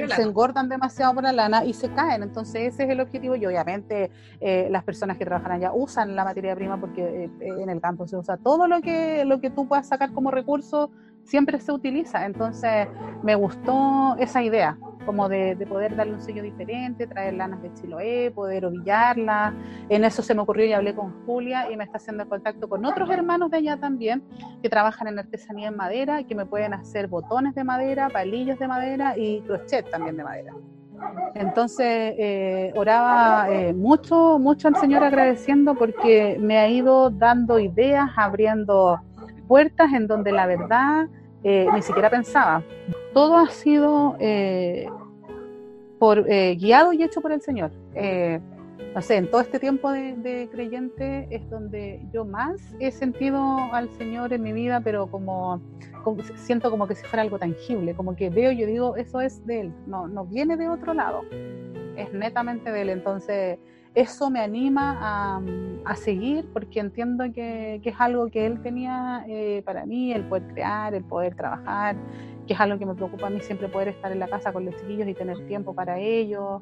se 0.09 0.23
engordan 0.23 0.71
demasiado 0.71 1.13
por 1.13 1.25
la 1.25 1.33
lana 1.33 1.63
y 1.67 1.75
se 1.75 1.93
caen. 1.93 2.23
Entonces 2.23 2.73
ese 2.73 2.85
es 2.85 2.91
el 2.91 3.01
objetivo 3.01 3.37
y 3.37 3.45
obviamente 3.45 4.11
eh, 4.41 4.69
las 4.71 4.83
personas 4.83 5.19
que 5.19 5.27
trabajan 5.27 5.53
allá 5.53 5.73
usan 5.75 6.17
la 6.17 6.25
materia 6.25 6.57
prima 6.57 6.81
porque 6.81 7.25
eh, 7.25 7.31
en 7.41 7.69
el 7.69 7.79
campo 7.83 8.07
se 8.07 8.17
usa 8.17 8.39
todo 8.39 8.67
lo 8.67 8.81
que, 8.81 9.27
lo 9.27 9.43
que 9.43 9.51
tú 9.51 9.69
puedas 9.69 9.87
sacar 9.87 10.15
como 10.15 10.31
recurso 10.31 10.91
siempre 11.27 11.61
se 11.61 11.73
utiliza. 11.73 12.25
Entonces 12.25 12.89
me 13.23 13.35
gustó 13.35 14.17
esa 14.19 14.43
idea 14.43 14.79
como 15.05 15.29
de, 15.29 15.57
poder 15.69 15.95
darle 15.95 16.15
un 16.15 16.21
sello 16.21 16.43
diferente, 16.43 17.07
traer 17.07 17.35
lanas 17.35 17.63
de 17.63 17.73
Chiloé, 17.75 18.31
poder 18.33 18.67
ovillarlas. 18.67 19.55
En 19.89 20.05
eso 20.05 20.23
se 20.23 20.35
me 20.35 20.43
ocurrió 20.43 20.67
y 20.67 20.73
hablé 20.73 20.95
con 20.95 21.25
Julia 21.25 21.71
y 21.71 21.77
me 21.77 21.85
está 21.85 21.99
haciendo 21.99 22.29
contacto 22.29 22.69
con 22.69 22.85
otros 22.85 23.09
hermanos 23.11 23.51
de 23.51 23.59
allá 23.59 23.77
también 23.77 24.23
que 24.63 24.69
trabajan 24.69 25.07
en 25.09 25.19
artesanía 25.19 25.69
en 25.69 25.77
madera 25.77 26.21
y 26.21 26.25
que 26.25 26.35
me 26.35 26.45
pueden 26.45 26.75
hacer 26.75 27.07
botones 27.07 27.55
de 27.55 27.65
madera, 27.65 28.09
palillos 28.09 28.59
de 28.59 28.69
madera 28.69 29.17
y 29.17 29.41
crochet 29.43 29.89
también 29.91 30.17
de 30.17 30.25
madera. 30.25 30.53
Entonces 31.35 32.15
eh, 32.19 32.73
oraba 32.75 33.49
eh, 33.51 33.75
mucho, 33.75 34.39
mucho 34.39 34.69
al 34.69 34.77
Señor 34.77 35.05
agradeciendo 35.05 35.75
porque 35.75 36.39
me 36.41 36.59
ha 36.59 36.69
ido 36.69 37.11
dando 37.11 37.59
ideas, 37.59 38.11
abriendo 38.17 38.99
puertas 39.47 39.93
en 39.93 40.07
donde 40.07 40.33
la 40.33 40.47
verdad 40.47 41.09
eh, 41.43 41.67
ni 41.73 41.83
siquiera 41.83 42.11
pensaba. 42.11 42.63
Todo 43.13 43.37
ha 43.37 43.49
sido 43.49 44.17
por, 45.99 46.25
guiado 46.25 46.93
y 46.93 47.03
hecho 47.03 47.21
por 47.21 47.33
el 47.33 47.41
Señor. 47.41 47.71
no 48.95 49.03
sé, 49.03 49.17
en 49.17 49.31
todo 49.31 49.41
este 49.41 49.59
tiempo 49.59 49.91
de, 49.93 50.17
de, 50.17 50.49
creyente 50.51 51.29
es 51.31 51.49
donde 51.49 52.01
yo 52.13 52.25
más 52.25 52.61
he 52.81 52.91
sentido 52.91 53.59
al 53.73 53.89
Señor 53.97 54.33
en 54.33 54.43
mi 54.43 54.53
vida, 54.53 54.81
pero 54.81 55.07
como 55.07 55.61
siento 56.37 56.71
como 56.71 56.87
que 56.87 56.95
si 56.95 57.05
fuera 57.05 57.23
algo 57.23 57.39
tangible, 57.39 57.95
como 57.95 58.15
que 58.15 58.31
veo 58.31 58.53
y 58.53 58.59
yo 58.59 58.67
digo, 58.67 58.97
eso 58.97 59.21
es 59.21 59.45
de 59.47 59.63
él, 59.63 59.73
no, 59.87 60.07
no 60.07 60.25
viene 60.25 60.57
de 60.57 60.69
otro 60.69 60.95
lado, 60.95 61.23
es 61.97 62.13
netamente 62.13 62.71
de 62.71 62.83
él. 62.83 62.91
Entonces, 62.91 63.59
eso 63.97 64.29
me 64.29 64.41
anima 64.41 64.99
a, 65.01 65.41
a 65.87 65.97
seguir 65.97 66.47
porque 66.53 66.81
entiendo 66.81 67.25
que, 67.35 67.81
que, 67.83 67.89
es 67.89 67.97
algo 67.99 68.29
que 68.29 68.45
él 68.45 68.61
tenía 68.63 69.25
eh, 69.27 69.63
para 69.65 69.87
mí, 69.87 70.13
el 70.13 70.23
poder 70.25 70.47
crear, 70.53 70.95
el 70.95 71.03
poder 71.03 71.35
trabajar, 71.35 71.97
que 72.47 72.53
es 72.53 72.61
algo 72.61 72.79
que 72.79 72.85
me 72.85 72.95
preocupa 72.95 73.29
a 73.29 73.31
mí 73.31 73.41
siempre 73.41 73.69
poder 73.69 73.89
estar 73.89 74.13
en 74.13 74.19
la 74.19 74.29
casa 74.29 74.53
con 74.53 74.67
los 74.67 74.77
chiquillos 74.77 75.09
y 75.09 75.15
tener 75.15 75.47
tiempo 75.47 75.75
para 75.75 75.99
ellos. 75.99 76.61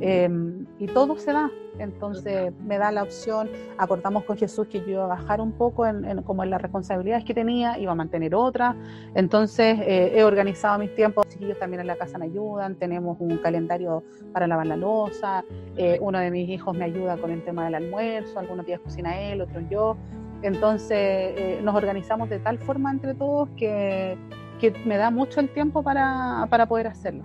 Em, 0.00 0.66
y 0.78 0.86
todo 0.86 1.16
se 1.16 1.32
da. 1.32 1.50
Entonces 1.78 2.52
me 2.64 2.78
da 2.78 2.90
la 2.90 3.02
opción, 3.02 3.50
acordamos 3.76 4.24
con 4.24 4.36
Jesús 4.36 4.66
que 4.68 4.80
yo 4.80 4.86
iba 4.88 5.04
a 5.04 5.08
bajar 5.08 5.40
un 5.42 5.52
poco 5.52 5.86
en, 5.86 6.22
como 6.22 6.42
en 6.42 6.50
las 6.50 6.60
responsabilidades 6.62 7.24
que 7.24 7.34
tenía, 7.34 7.78
iba 7.78 7.92
a 7.92 7.94
mantener 7.94 8.34
otra. 8.34 8.74
Entonces 9.14 9.78
eh, 9.80 10.12
he 10.14 10.24
organizado 10.24 10.78
mis 10.78 10.94
tiempos, 10.94 11.26
los 11.26 11.34
chiquillos 11.34 11.58
también 11.58 11.80
en 11.80 11.86
la 11.86 11.96
casa 11.96 12.18
me 12.18 12.26
ayudan, 12.26 12.76
tenemos 12.76 13.18
un 13.20 13.36
calendario 13.38 14.04
para 14.32 14.46
lavar 14.46 14.66
la 14.66 14.76
losa, 14.76 15.44
eh, 15.76 15.98
uno 16.00 16.18
de 16.18 16.30
mis 16.30 16.48
hijos 16.48 16.76
me 16.76 16.84
ayuda 16.84 17.18
con 17.18 17.30
el 17.30 17.42
tema 17.44 17.66
del 17.66 17.74
almuerzo, 17.74 18.38
algunos 18.38 18.64
días 18.64 18.80
cocina 18.80 19.20
él, 19.20 19.42
otros 19.42 19.64
yo. 19.70 19.96
Entonces 20.42 20.98
eh, 20.98 21.60
nos 21.62 21.74
organizamos 21.74 22.30
de 22.30 22.38
tal 22.38 22.58
forma 22.58 22.90
entre 22.90 23.14
todos 23.14 23.48
que, 23.56 24.16
que 24.60 24.72
me 24.86 24.96
da 24.96 25.10
mucho 25.10 25.40
el 25.40 25.50
tiempo 25.50 25.82
para, 25.82 26.46
para 26.48 26.66
poder 26.66 26.86
hacerlo. 26.86 27.24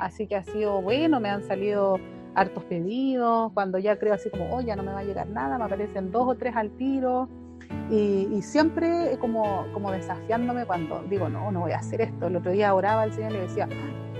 Así 0.00 0.26
que 0.26 0.36
ha 0.36 0.42
sido 0.42 0.80
bueno, 0.80 1.20
me 1.20 1.28
han 1.28 1.42
salido 1.42 1.98
hartos 2.34 2.64
pedidos, 2.64 3.52
cuando 3.52 3.78
ya 3.78 3.98
creo 3.98 4.14
así 4.14 4.30
como, 4.30 4.54
oh, 4.54 4.60
ya 4.60 4.76
no 4.76 4.82
me 4.82 4.92
va 4.92 5.00
a 5.00 5.04
llegar 5.04 5.28
nada, 5.28 5.58
me 5.58 5.64
aparecen 5.64 6.10
dos 6.10 6.26
o 6.26 6.34
tres 6.34 6.56
al 6.56 6.70
tiro. 6.70 7.28
Y, 7.90 8.40
siempre 8.42 9.16
como, 9.20 9.66
como 9.72 9.92
desafiándome 9.92 10.64
cuando 10.64 11.02
digo, 11.08 11.28
no, 11.28 11.52
no 11.52 11.60
voy 11.60 11.72
a 11.72 11.78
hacer 11.78 12.00
esto. 12.00 12.28
El 12.28 12.36
otro 12.36 12.50
día 12.50 12.74
oraba 12.74 13.02
al 13.02 13.12
Señor 13.12 13.32
y 13.32 13.34
le 13.34 13.40
decía, 13.42 13.68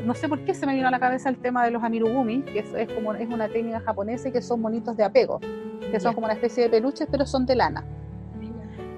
no 0.05 0.15
sé 0.15 0.29
por 0.29 0.45
qué 0.45 0.55
se 0.55 0.67
me 0.67 0.75
vino 0.75 0.89
a 0.89 0.91
la 0.91 1.01
cabeza 1.01 1.29
el 1.29 1.39
tema 1.39 1.65
de 1.65 1.71
los 1.71 1.83
amirugumi, 1.83 2.43
que 2.43 2.61
es, 2.61 2.75
es 2.75 2.93
como 2.93 3.15
es 3.15 3.29
una 3.29 3.49
técnica 3.49 3.81
japonesa 3.81 4.31
que 4.31 4.43
son 4.43 4.61
monitos 4.61 4.97
de 4.97 5.05
apego, 5.05 5.41
que 5.91 5.99
son 5.99 6.15
como 6.15 6.27
una 6.27 6.35
especie 6.35 6.65
de 6.65 6.71
peluches, 6.71 7.09
pero 7.11 7.25
son 7.27 7.47
de 7.47 7.57
lana 7.57 7.85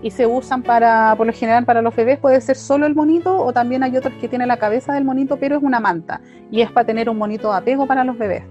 y 0.03 0.11
se 0.11 0.27
usan 0.27 0.63
para, 0.63 1.15
por 1.17 1.27
lo 1.27 1.33
general, 1.33 1.65
para 1.65 1.81
los 1.81 1.95
bebés 1.95 2.19
puede 2.19 2.41
ser 2.41 2.57
solo 2.57 2.87
el 2.87 2.95
monito 2.95 3.37
o 3.37 3.53
también 3.53 3.85
hay 3.85 3.97
otros 3.97 4.15
que 4.21 4.29
tienen 4.29 4.49
la 4.49 4.57
cabeza 4.57 4.93
del 4.93 5.05
monito, 5.05 5.37
pero 5.39 5.57
es 5.57 5.63
una 5.63 5.81
manta 5.81 6.21
y 6.51 6.61
es 6.61 6.71
para 6.71 6.87
tener 6.87 7.09
un 7.09 7.17
monito 7.17 7.51
de 7.51 7.59
apego 7.59 7.87
para 7.87 8.05
los 8.05 8.19
bebés. 8.19 8.43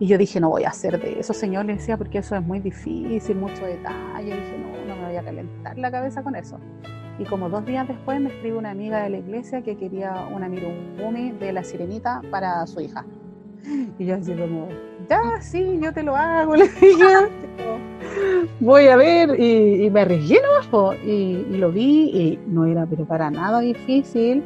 Y 0.00 0.06
yo 0.06 0.18
dije, 0.18 0.40
no 0.40 0.50
voy 0.50 0.64
a 0.64 0.68
hacer 0.68 1.00
de 1.00 1.18
eso, 1.18 1.32
señor, 1.32 1.64
le 1.64 1.74
decía, 1.74 1.96
porque 1.96 2.18
eso 2.18 2.36
es 2.36 2.42
muy 2.42 2.60
difícil, 2.60 3.36
mucho 3.36 3.64
detalle. 3.64 4.22
Y 4.22 4.24
dije, 4.24 4.58
no, 4.58 4.94
no 4.94 5.00
me 5.00 5.08
voy 5.08 5.16
a 5.16 5.22
calentar 5.22 5.76
la 5.76 5.90
cabeza 5.90 6.22
con 6.22 6.36
eso. 6.36 6.60
Y 7.18 7.24
como 7.24 7.48
dos 7.48 7.66
días 7.66 7.86
después 7.88 8.20
me 8.20 8.28
escribe 8.28 8.58
una 8.58 8.70
amiga 8.70 9.02
de 9.02 9.10
la 9.10 9.18
iglesia 9.18 9.62
que 9.62 9.76
quería 9.76 10.28
una 10.32 10.48
mirumumi 10.48 11.32
de 11.32 11.52
la 11.52 11.64
sirenita 11.64 12.22
para 12.30 12.64
su 12.68 12.80
hija. 12.80 13.04
Y 13.98 14.06
yo 14.06 14.14
así 14.14 14.34
como, 14.34 14.68
ya, 15.08 15.40
sí, 15.40 15.80
yo 15.82 15.92
te 15.92 16.04
lo 16.04 16.14
hago, 16.14 16.54
le 16.56 16.68
dije, 16.68 16.86
voy 18.60 18.88
a 18.88 18.96
ver, 18.96 19.38
y, 19.40 19.90
me 19.90 20.00
arriesgué 20.00 20.40
nomás, 20.42 20.96
y, 21.04 21.46
y, 21.50 21.56
lo 21.56 21.70
vi, 21.70 22.10
y 22.10 22.38
no 22.46 22.66
era 22.66 22.86
pero 22.86 23.04
para 23.04 23.30
nada 23.30 23.60
difícil. 23.60 24.42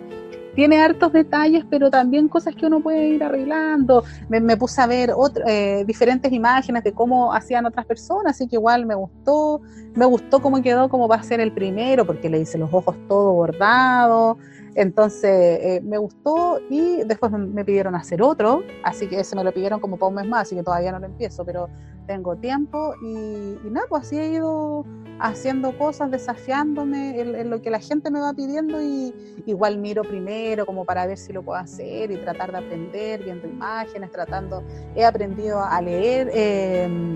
Tiene 0.54 0.82
hartos 0.82 1.12
detalles, 1.14 1.64
pero 1.70 1.90
también 1.90 2.28
cosas 2.28 2.54
que 2.54 2.66
uno 2.66 2.80
puede 2.80 3.08
ir 3.08 3.24
arreglando. 3.24 4.04
Me, 4.28 4.56
puse 4.58 4.82
a 4.82 4.86
ver 4.86 5.14
eh, 5.46 5.84
diferentes 5.86 6.30
imágenes 6.30 6.84
de 6.84 6.92
cómo 6.92 7.32
hacían 7.32 7.64
otras 7.64 7.86
personas, 7.86 8.34
así 8.34 8.46
que 8.46 8.56
igual 8.56 8.84
me 8.84 8.94
gustó. 8.94 9.62
Me 9.94 10.04
gustó 10.04 10.42
cómo 10.42 10.60
quedó 10.60 10.90
como 10.90 11.08
va 11.08 11.16
a 11.16 11.22
ser 11.22 11.40
el 11.40 11.52
primero, 11.52 12.06
porque 12.06 12.28
le 12.28 12.40
hice 12.40 12.58
los 12.58 12.72
ojos 12.72 12.96
todo 13.08 13.32
bordado. 13.32 14.36
Entonces 14.74 15.58
eh, 15.62 15.80
me 15.82 15.98
gustó 15.98 16.58
y 16.70 17.02
después 17.04 17.32
me, 17.32 17.64
pidieron 17.64 17.94
hacer 17.94 18.22
otro, 18.22 18.62
así 18.82 19.06
que 19.06 19.20
ese 19.20 19.36
me 19.36 19.44
lo 19.44 19.52
pidieron 19.52 19.80
como 19.80 19.98
para 19.98 20.08
un 20.08 20.14
mes 20.14 20.26
más, 20.26 20.42
así 20.42 20.56
que 20.56 20.62
todavía 20.62 20.92
no 20.92 20.98
lo 20.98 21.06
empiezo, 21.06 21.44
pero 21.44 21.68
tengo 22.12 22.36
tiempo 22.36 22.94
y, 23.00 23.56
nada, 23.70 23.86
pues 23.88 24.02
así 24.02 24.18
he 24.18 24.28
ido 24.28 24.84
haciendo 25.18 25.76
cosas, 25.78 26.10
desafiándome 26.10 27.18
en, 27.20 27.48
lo 27.48 27.62
que 27.62 27.70
la 27.70 27.80
gente 27.80 28.10
me 28.10 28.20
va 28.20 28.34
pidiendo 28.34 28.82
y 28.82 29.14
igual 29.46 29.78
miro 29.78 30.02
primero 30.02 30.66
como 30.66 30.84
para 30.84 31.06
ver 31.06 31.16
si 31.16 31.32
lo 31.32 31.42
puedo 31.42 31.58
hacer 31.58 32.10
y 32.10 32.16
tratar 32.18 32.52
de 32.52 32.58
aprender, 32.58 33.24
viendo 33.24 33.48
imágenes, 33.48 34.10
tratando, 34.10 34.62
he 34.94 35.04
aprendido 35.04 35.62
a 35.62 35.80
leer. 35.80 36.30
Em, 36.34 37.14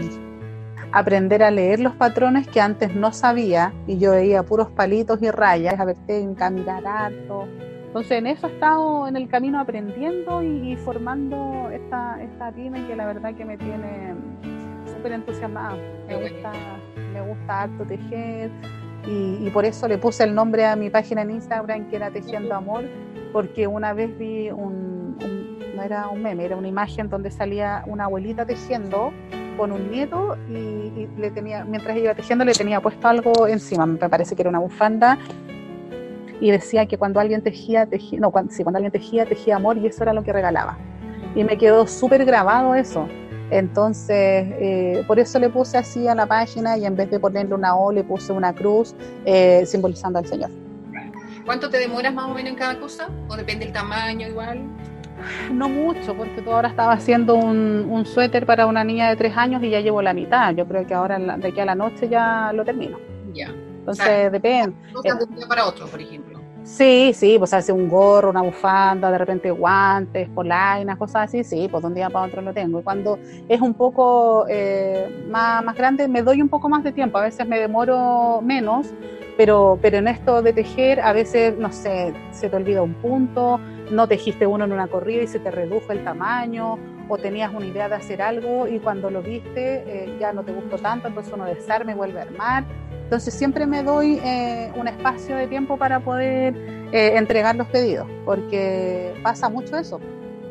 aprender 0.93 1.43
a 1.43 1.51
leer 1.51 1.81
los 1.81 1.95
patrones 1.97 2.47
que 2.47 2.61
antes 2.61 2.95
no 2.95 3.13
sabía 3.13 3.75
y 3.87 3.99
yo 3.99 4.13
veía 4.13 4.45
puros 4.45 4.71
palitos 4.71 5.21
y 5.21 5.31
rayas, 5.31 5.79
a 5.79 5.85
ver 5.85 5.97
caminar 6.37 6.87
harto. 6.87 7.47
Entonces 7.87 8.13
en 8.13 8.27
eso 8.27 8.47
he 8.47 8.51
estado 8.51 9.09
en 9.09 9.17
el 9.17 9.29
camino 9.29 9.59
aprendiendo 9.59 10.43
y, 10.43 10.77
formando 10.77 11.71
esta, 11.71 12.23
esta 12.23 12.53
pyme 12.53 12.87
que 12.87 12.95
la 12.95 13.07
verdad 13.07 13.35
que 13.35 13.45
me 13.45 13.57
tiene 13.57 14.15
súper 15.07 15.13
entusiasmada. 15.13 15.77
Me 16.09 16.17
gusta, 16.17 16.53
me 17.13 17.21
gusta 17.21 17.63
harto 17.63 17.85
tejer 17.85 18.51
y, 19.07 19.49
por 19.51 19.65
eso 19.65 19.87
le 19.87 19.99
puse 19.99 20.25
el 20.25 20.35
nombre 20.35 20.67
a 20.67 20.75
mi 20.75 20.91
página 20.91 21.23
en 21.23 21.31
Instagram 21.31 21.89
que 21.89 21.97
era 21.97 22.11
Tejiendo 22.11 22.55
Amor, 22.55 22.85
porque 23.33 23.69
una 23.69 23.93
vez 23.93 24.19
vi 24.19 24.51
un, 24.51 25.17
no 25.77 25.83
era 25.83 26.09
un 26.09 26.23
meme, 26.23 26.45
era 26.45 26.57
una 26.57 26.67
imagen 26.67 27.09
donde 27.09 27.31
salía 27.31 27.85
una 27.87 28.05
abuelita 28.05 28.45
tejiendo 28.45 29.13
con 29.57 29.71
un 29.71 29.91
nieto 29.93 30.37
y, 30.51 31.07
le 31.17 31.31
tenía, 31.31 31.65
mientras 31.65 31.97
iba 31.97 32.13
tejiendo 32.15 32.45
le 32.45 32.53
tenía 32.53 32.81
puesto 32.81 33.07
algo 33.07 33.47
encima, 33.47 33.87
me 33.87 34.09
parece 34.09 34.35
que 34.35 34.43
era 34.43 34.51
una 34.51 34.59
bufanda 34.59 35.19
y 36.41 36.51
decía 36.51 36.87
que 36.87 36.99
cuando 36.99 37.21
alguien 37.21 37.43
tejía, 37.43 37.87
tejía 37.87 38.19
no, 38.19 38.33
cuando, 38.33 38.53
sí, 38.53 38.65
cuando 38.65 38.79
alguien 38.79 38.91
tejía, 38.91 39.25
tejía 39.25 39.55
amor 39.55 39.79
y 39.79 39.87
eso 39.87 40.03
era 40.03 40.13
lo 40.13 40.25
que 40.25 40.33
regalaba. 40.33 40.77
Y 41.37 41.45
me 41.45 41.57
quedó 41.57 41.87
súper 41.87 42.25
grabado 42.25 42.75
eso. 42.75 43.07
Entonces, 43.51 44.47
eh, 44.59 45.05
por 45.07 45.19
eso 45.19 45.39
le 45.39 45.49
puse 45.49 45.79
así 45.79 46.09
a 46.09 46.15
la 46.15 46.27
página 46.27 46.77
y 46.77 46.85
en 46.85 46.97
vez 46.97 47.11
de 47.11 47.21
ponerle 47.21 47.55
una 47.55 47.77
O, 47.77 47.93
le 47.93 48.03
puse 48.03 48.33
una 48.33 48.53
cruz 48.55 48.95
eh, 49.25 49.65
simbolizando 49.67 50.19
al 50.19 50.27
Señor. 50.27 50.51
¿Cuánto 51.45 51.71
te 51.71 51.79
demoras 51.79 52.13
más 52.13 52.27
o 52.27 52.35
menos 52.35 52.51
en 52.51 52.57
cada 52.57 52.79
cosa? 52.81 53.09
¿O 53.29 53.37
depende 53.37 53.67
del 53.67 53.73
tamaño 53.73 54.27
igual? 54.27 54.65
No 55.53 55.69
mucho, 55.69 56.15
porque 56.15 56.43
tú 56.43 56.53
ahora 56.53 56.69
estaba 56.69 56.93
haciendo 56.93 57.37
un, 57.37 57.87
un, 57.89 58.05
suéter 58.05 58.45
para 58.45 58.67
una 58.67 58.83
niña 58.83 59.09
de 59.09 59.17
tres 59.17 59.37
años 59.37 59.63
y 59.63 59.71
ya 59.71 59.81
llevo 59.81 60.03
la 60.03 60.13
mitad. 60.13 60.55
Yo 60.55 60.67
creo 60.67 60.87
que 60.87 60.93
ahora 60.93 61.19
de 61.19 61.49
aquí 61.49 61.61
a 61.61 61.65
la 61.65 61.75
noche 61.75 62.09
ya 62.09 62.53
lo 62.53 62.65
termino. 62.65 62.99
Ya. 63.33 63.49
Entonces 63.79 64.33
depende. 64.33 64.77
de 65.05 65.13
un 65.13 65.37
día 65.37 65.47
para 65.47 65.67
otro, 65.67 65.87
por 65.87 66.01
ejemplo. 66.01 66.26
Sí, 66.67 67.13
sí, 67.15 67.37
pues 67.39 67.55
hace 67.55 67.71
un 67.71 67.89
gorro, 67.89 68.31
una 68.31 68.43
bufanda, 68.43 69.09
de 69.13 69.19
repente 69.19 69.53
guantes, 69.53 70.29
polainas, 70.31 70.99
cosas 70.99 71.29
así, 71.29 71.45
sí, 71.45 71.69
pues 71.71 71.81
de 71.81 71.87
un 71.87 71.95
día 71.95 72.11
para 72.11 72.27
otro 72.27 72.43
lo 72.43 72.53
tengo. 72.53 72.81
Y 72.81 72.83
cuando 72.83 73.21
es 73.49 73.61
un 73.61 73.73
poco 73.73 74.47
eh, 74.49 75.25
más, 75.31 75.65
más 75.65 75.77
grande, 75.77 76.09
me 76.09 76.23
doy 76.23 76.43
un 76.43 76.49
poco 76.49 76.69
más 76.69 76.83
de 76.83 76.91
tiempo. 76.91 77.19
A 77.19 77.23
veces 77.23 77.47
me 77.47 77.61
demoro 77.61 78.41
menos, 78.43 78.89
pero, 79.37 79.79
pero 79.81 79.99
en 79.99 80.09
esto 80.09 80.43
de 80.43 80.53
tejer, 80.53 80.99
a 80.99 81.13
veces, 81.13 81.57
no 81.57 81.71
sé, 81.71 82.13
se 82.33 82.51
te 82.51 82.57
olvida 82.57 82.83
un 82.83 82.95
punto, 82.95 83.61
no 83.93 84.09
tejiste 84.09 84.45
uno 84.45 84.65
en 84.65 84.73
una 84.73 84.89
corrida 84.89 85.23
y 85.23 85.29
se 85.29 85.39
te 85.39 85.53
redujo 85.53 85.93
el 85.93 86.03
tamaño, 86.03 86.79
o 87.09 87.19
tenías 87.19 87.55
una 87.55 87.67
idea 87.67 87.89
de 87.89 87.95
hacer 87.95 88.21
algo 88.21 88.67
y 88.67 88.81
cuando 88.81 89.11
lo 89.11 89.23
viste 89.23 89.85
eh, 89.87 90.17
ya 90.19 90.33
no 90.33 90.43
te 90.43 90.53
gustó 90.53 90.77
tanto, 90.79 91.09
entonces 91.09 91.33
uno 91.33 91.45
desarme, 91.45 91.95
vuelve 91.95 92.21
a 92.21 92.23
armar. 92.23 92.65
Entonces 93.07 93.35
siempre 93.35 93.67
me 93.67 93.85
doy 93.85 94.21
eh, 94.25 94.73
un 94.75 94.89
espacio 94.89 95.37
de 95.37 95.47
tiempo 95.47 95.77
para 95.77 96.01
poder 96.01 96.57
eh, 96.91 97.17
entregar 97.17 97.55
los 97.55 97.69
pedidos, 97.69 98.09
porque 98.25 99.15
pasa 99.23 99.49
mucho 99.49 99.77
eso. 99.77 100.01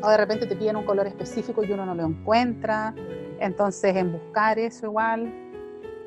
O 0.02 0.08
de 0.08 0.16
repente 0.16 0.46
te 0.46 0.56
piden 0.56 0.76
un 0.76 0.86
color 0.86 1.06
específico 1.06 1.62
y 1.62 1.70
uno 1.70 1.84
no 1.84 1.94
lo 1.94 2.06
encuentra, 2.06 2.94
entonces 3.40 3.94
en 3.94 4.10
buscar 4.10 4.58
eso 4.58 4.86
igual. 4.86 5.30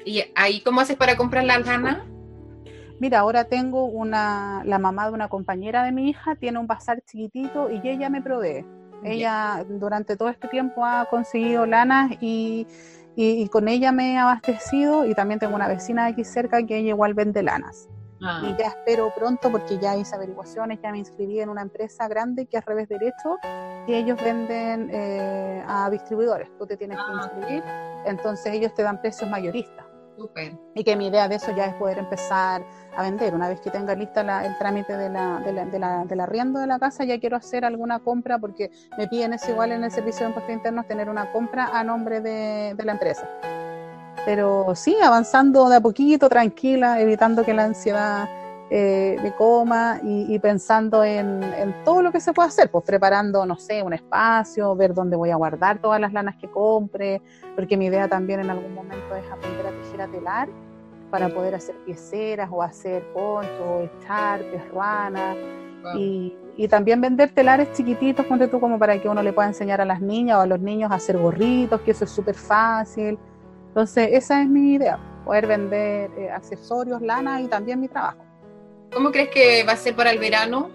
¿Y 0.04 0.24
ahí 0.34 0.62
cómo 0.62 0.82
haces 0.82 0.98
para 0.98 1.16
comprar 1.16 1.44
la 1.44 1.60
lana? 1.60 2.04
Mira, 3.00 3.20
ahora 3.20 3.44
tengo 3.44 3.86
una, 3.86 4.64
la 4.66 4.80
mamá 4.80 5.06
de 5.06 5.14
una 5.14 5.28
compañera 5.28 5.84
de 5.84 5.92
mi 5.92 6.10
hija 6.10 6.36
tiene 6.36 6.58
un 6.58 6.66
bazar 6.66 7.04
chiquitito 7.06 7.70
y 7.70 7.88
ella 7.88 8.10
me 8.10 8.24
provee. 8.24 8.66
Ella 9.04 9.64
durante 9.70 10.18
todo 10.18 10.30
este 10.30 10.48
tiempo 10.48 10.84
ha 10.84 11.06
conseguido 11.06 11.68
lanas 11.68 12.12
y, 12.22 12.66
y, 13.16 13.48
con 13.50 13.68
ella 13.68 13.92
me 13.92 14.14
he 14.14 14.18
abastecido 14.18 15.06
y 15.06 15.14
también 15.14 15.40
tengo 15.40 15.56
una 15.56 15.68
vecina 15.68 16.06
de 16.06 16.12
aquí 16.12 16.24
cerca 16.24 16.66
que 16.66 16.78
ella 16.78 16.90
igual 16.90 17.14
vende 17.14 17.44
lanas. 17.44 17.90
Ah. 18.22 18.42
Y 18.44 18.58
ya 18.58 18.68
espero 18.68 19.12
pronto 19.16 19.52
porque 19.52 19.78
ya 19.78 19.96
hice 19.96 20.16
averiguaciones, 20.16 20.80
ya 20.82 20.92
me 20.92 21.00
inscribí 21.00 21.40
en 21.40 21.50
una 21.50 21.62
empresa 21.62 22.08
grande 22.08 22.46
que 22.48 22.58
es 22.58 22.66
Revés 22.66 22.90
Derecho 22.90 23.38
y 23.88 23.94
ellos 23.94 24.22
venden 24.24 24.90
eh, 24.92 25.64
a 25.68 25.90
distribuidores. 25.90 26.50
Tú 26.58 26.66
te 26.66 26.78
tienes 26.78 26.98
que 26.98 27.04
ah, 27.08 27.22
inscribir, 27.24 27.64
entonces 28.06 28.54
ellos 28.54 28.74
te 28.74 28.84
dan 28.84 29.02
precios 29.02 29.30
mayoristas. 29.30 29.89
Y 30.74 30.84
que 30.84 30.96
mi 30.96 31.08
idea 31.08 31.28
de 31.28 31.36
eso 31.36 31.56
ya 31.56 31.66
es 31.66 31.74
poder 31.76 31.98
empezar 31.98 32.64
a 32.96 33.04
vender. 33.04 33.34
Una 33.34 33.50
vez 33.50 33.62
que 33.62 33.70
tenga 33.70 33.96
lista 33.96 34.22
el 34.46 34.58
trámite 34.58 34.98
de 34.98 35.10
la, 35.10 35.40
de, 35.40 35.54
la, 35.54 35.66
de, 35.66 35.80
la, 35.80 36.06
del 36.06 36.20
arriendo 36.20 36.60
de 36.60 36.68
la 36.68 36.80
casa, 36.80 37.04
ya 37.04 37.20
quiero 37.20 37.38
hacer 37.38 37.66
alguna 37.66 38.00
compra 38.00 38.38
porque 38.40 38.72
me 38.98 39.08
piden 39.08 39.34
eso 39.34 39.52
igual 39.52 39.72
en 39.72 39.84
el 39.84 39.92
servicio 39.92 40.22
de 40.22 40.28
impuestos 40.28 40.54
internos, 40.54 40.88
tener 40.88 41.10
una 41.10 41.32
compra 41.32 41.70
a 41.74 41.84
nombre 41.84 42.22
de, 42.22 42.74
de 42.76 42.86
la 42.86 42.94
empresa. 42.94 43.28
Pero 44.26 44.76
sí, 44.76 44.96
avanzando 45.02 45.70
de 45.70 45.78
a 45.78 45.82
poquito, 45.82 46.30
tranquila, 46.30 47.00
evitando 47.00 47.44
que 47.44 47.54
la 47.54 47.64
ansiedad 47.64 48.28
eh, 48.72 49.18
me 49.24 49.34
coma 49.34 50.00
y, 50.04 50.38
pensando 50.38 51.04
en, 51.04 51.42
todo 51.84 52.04
lo 52.04 52.12
que 52.12 52.22
se 52.22 52.34
puede 52.34 52.50
hacer, 52.50 52.70
pues 52.70 52.84
preparando, 52.86 53.46
no 53.46 53.58
sé, 53.58 53.82
un 53.82 53.94
espacio, 53.94 54.76
ver 54.76 54.94
dónde 54.94 55.16
voy 55.16 55.32
a 55.32 55.36
guardar 55.36 55.80
todas 55.80 56.00
las 56.00 56.14
lanas 56.14 56.36
que 56.36 56.48
compre, 56.50 57.22
porque 57.56 57.76
mi 57.78 57.86
idea 57.86 58.08
también 58.08 58.42
en 58.42 58.52
algún 58.52 58.76
momento 58.76 59.16
es 59.16 59.26
aprender 59.32 59.66
a 59.66 59.72
tejer 59.72 60.02
a 60.02 60.08
telar 60.08 60.50
para 61.10 61.30
poder 61.30 61.56
hacer 61.56 61.76
pieceras 61.84 62.48
o 62.52 62.62
hacer 62.62 63.04
ponchos, 63.12 63.90
echarpes, 63.98 64.70
ruanas. 64.70 65.36
Y, 65.96 66.36
y, 66.56 66.68
también 66.68 67.02
vender 67.02 67.32
telares 67.32 67.72
chiquititos, 67.72 68.26
ponte 68.26 68.48
tú 68.48 68.60
como 68.60 68.78
para 68.78 69.02
que 69.02 69.10
uno 69.10 69.24
le 69.24 69.34
pueda 69.34 69.48
enseñar 69.48 69.82
a 69.82 69.86
las 69.86 70.02
niñas 70.02 70.38
o 70.38 70.42
a 70.42 70.46
los 70.46 70.60
niños 70.60 70.92
a 70.92 70.96
hacer 70.96 71.18
gorritos, 71.18 71.82
que 71.82 71.92
eso 71.92 72.04
es 72.04 72.12
súper 72.12 72.36
fácil. 72.36 73.18
Entonces, 73.70 74.10
esa 74.12 74.42
es 74.42 74.48
mi 74.48 74.74
idea, 74.74 75.00
poder 75.26 75.48
vender 75.48 76.12
eh, 76.18 76.30
accesorios, 76.30 77.02
lana 77.02 77.42
y 77.42 77.48
también 77.48 77.80
mi 77.80 77.88
trabajo. 77.88 78.29
¿Cómo 78.94 79.12
crees 79.12 79.30
que 79.30 79.64
va 79.64 79.74
a 79.74 79.78
ser 79.78 79.96
para 79.96 80.12
el 80.12 80.20
verano? 80.20 80.70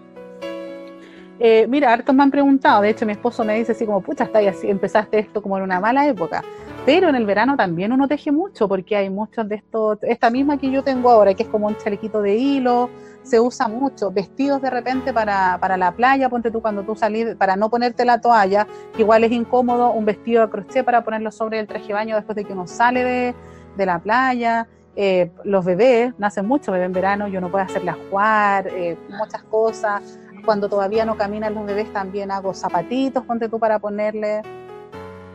Eh, 1.40 1.66
mira, 1.68 1.92
hartos 1.92 2.14
me 2.14 2.22
han 2.22 2.30
preguntado, 2.30 2.82
de 2.82 2.90
hecho 2.90 3.04
mi 3.04 3.12
esposo 3.12 3.44
me 3.44 3.56
dice 3.56 3.72
así 3.72 3.84
como, 3.84 4.00
pucha, 4.00 4.24
está 4.24 4.38
así, 4.38 4.70
empezaste 4.70 5.18
esto 5.18 5.42
como 5.42 5.56
en 5.56 5.64
una 5.64 5.80
mala 5.80 6.06
época, 6.06 6.44
pero 6.86 7.08
en 7.08 7.16
el 7.16 7.26
verano 7.26 7.56
también 7.56 7.90
uno 7.90 8.06
teje 8.06 8.30
mucho 8.30 8.68
porque 8.68 8.94
hay 8.94 9.10
muchos 9.10 9.48
de 9.48 9.56
estos, 9.56 9.98
esta 10.02 10.30
misma 10.30 10.58
que 10.58 10.70
yo 10.70 10.84
tengo 10.84 11.10
ahora, 11.10 11.34
que 11.34 11.42
es 11.42 11.48
como 11.48 11.66
un 11.66 11.76
chalequito 11.76 12.22
de 12.22 12.36
hilo, 12.36 12.88
se 13.24 13.40
usa 13.40 13.66
mucho, 13.66 14.12
vestidos 14.12 14.62
de 14.62 14.70
repente 14.70 15.12
para, 15.12 15.58
para 15.60 15.76
la 15.76 15.90
playa, 15.90 16.28
ponte 16.28 16.52
tú 16.52 16.62
cuando 16.62 16.84
tú 16.84 16.94
salís, 16.94 17.34
para 17.34 17.56
no 17.56 17.68
ponerte 17.68 18.04
la 18.04 18.20
toalla, 18.20 18.68
igual 18.96 19.24
es 19.24 19.32
incómodo, 19.32 19.90
un 19.90 20.04
vestido 20.04 20.42
de 20.42 20.50
crochet 20.52 20.84
para 20.84 21.02
ponerlo 21.02 21.32
sobre 21.32 21.58
el 21.58 21.66
traje 21.66 21.88
de 21.88 21.94
baño 21.94 22.14
después 22.14 22.36
de 22.36 22.44
que 22.44 22.52
uno 22.52 22.68
sale 22.68 23.02
de, 23.02 23.34
de 23.76 23.86
la 23.86 23.98
playa, 23.98 24.68
eh, 24.96 25.30
los 25.44 25.64
bebés 25.64 26.14
nacen 26.18 26.46
mucho, 26.46 26.72
bebé 26.72 26.84
en 26.84 26.92
verano, 26.92 27.28
yo 27.28 27.40
no 27.40 27.50
puedo 27.50 27.64
hacerles 27.64 27.94
jugar, 28.10 28.68
eh, 28.68 28.96
muchas 29.08 29.42
cosas. 29.44 30.18
Cuando 30.44 30.68
todavía 30.68 31.04
no 31.04 31.16
caminan 31.16 31.54
los 31.54 31.66
bebés 31.66 31.92
también 31.92 32.30
hago 32.30 32.54
zapatitos, 32.54 33.24
ponte 33.24 33.48
tú 33.48 33.58
para 33.58 33.78
ponerle. 33.78 34.42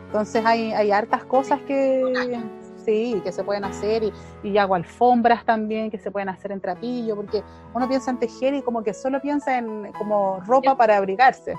Entonces 0.06 0.44
hay, 0.44 0.72
hay 0.72 0.90
hartas 0.90 1.24
cosas 1.24 1.60
que 1.66 2.40
sí, 2.84 3.20
que 3.22 3.32
se 3.32 3.44
pueden 3.44 3.64
hacer 3.64 4.02
y, 4.02 4.12
y, 4.42 4.56
hago 4.58 4.74
alfombras 4.74 5.44
también 5.44 5.90
que 5.90 5.98
se 5.98 6.10
pueden 6.10 6.28
hacer 6.28 6.52
en 6.52 6.60
trapillo, 6.60 7.14
porque 7.14 7.42
uno 7.74 7.88
piensa 7.88 8.10
en 8.10 8.18
tejer 8.18 8.54
y 8.54 8.62
como 8.62 8.82
que 8.82 8.94
solo 8.94 9.20
piensa 9.20 9.58
en 9.58 9.92
como 9.92 10.40
ropa 10.46 10.76
para 10.76 10.96
abrigarse. 10.96 11.54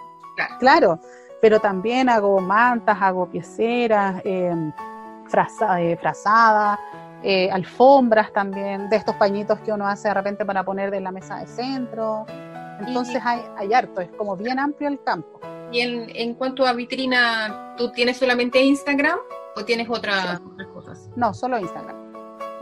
Claro, 0.60 1.00
pero 1.42 1.60
también 1.60 2.10
hago 2.10 2.40
mantas, 2.40 2.98
hago 3.02 3.28
pieceras, 3.28 4.22
eh, 4.24 4.54
frazadas, 5.28 5.80
eh, 5.80 5.98
alfombras 7.52 8.34
también, 8.34 8.90
de 8.90 8.96
estos 8.96 9.16
pañitos 9.16 9.60
que 9.60 9.72
uno 9.72 9.88
hace 9.88 10.08
de 10.08 10.14
repente 10.14 10.46
para 10.46 10.64
poner 10.64 10.92
de 10.92 11.02
la 11.02 11.12
mesa 11.12 11.38
de 11.38 11.48
centro. 11.48 12.26
Entonces 12.80 13.22
hay, 13.24 13.42
hay 13.58 13.74
harto, 13.74 14.02
es 14.02 14.10
como 14.12 14.36
bien 14.36 14.60
amplio 14.60 14.90
el 14.90 15.02
campo. 15.04 15.40
Y 15.72 15.82
en, 15.82 16.12
en 16.16 16.34
cuanto 16.34 16.66
a 16.66 16.74
vitrina, 16.74 17.76
¿tú 17.78 17.92
tienes 17.92 18.18
solamente 18.18 18.62
Instagram 18.62 19.20
o 19.56 19.64
tienes 19.64 19.90
otras 19.90 20.42
cosas? 20.74 21.10
No, 21.16 21.34
solo 21.34 21.60
Instagram. 21.60 21.96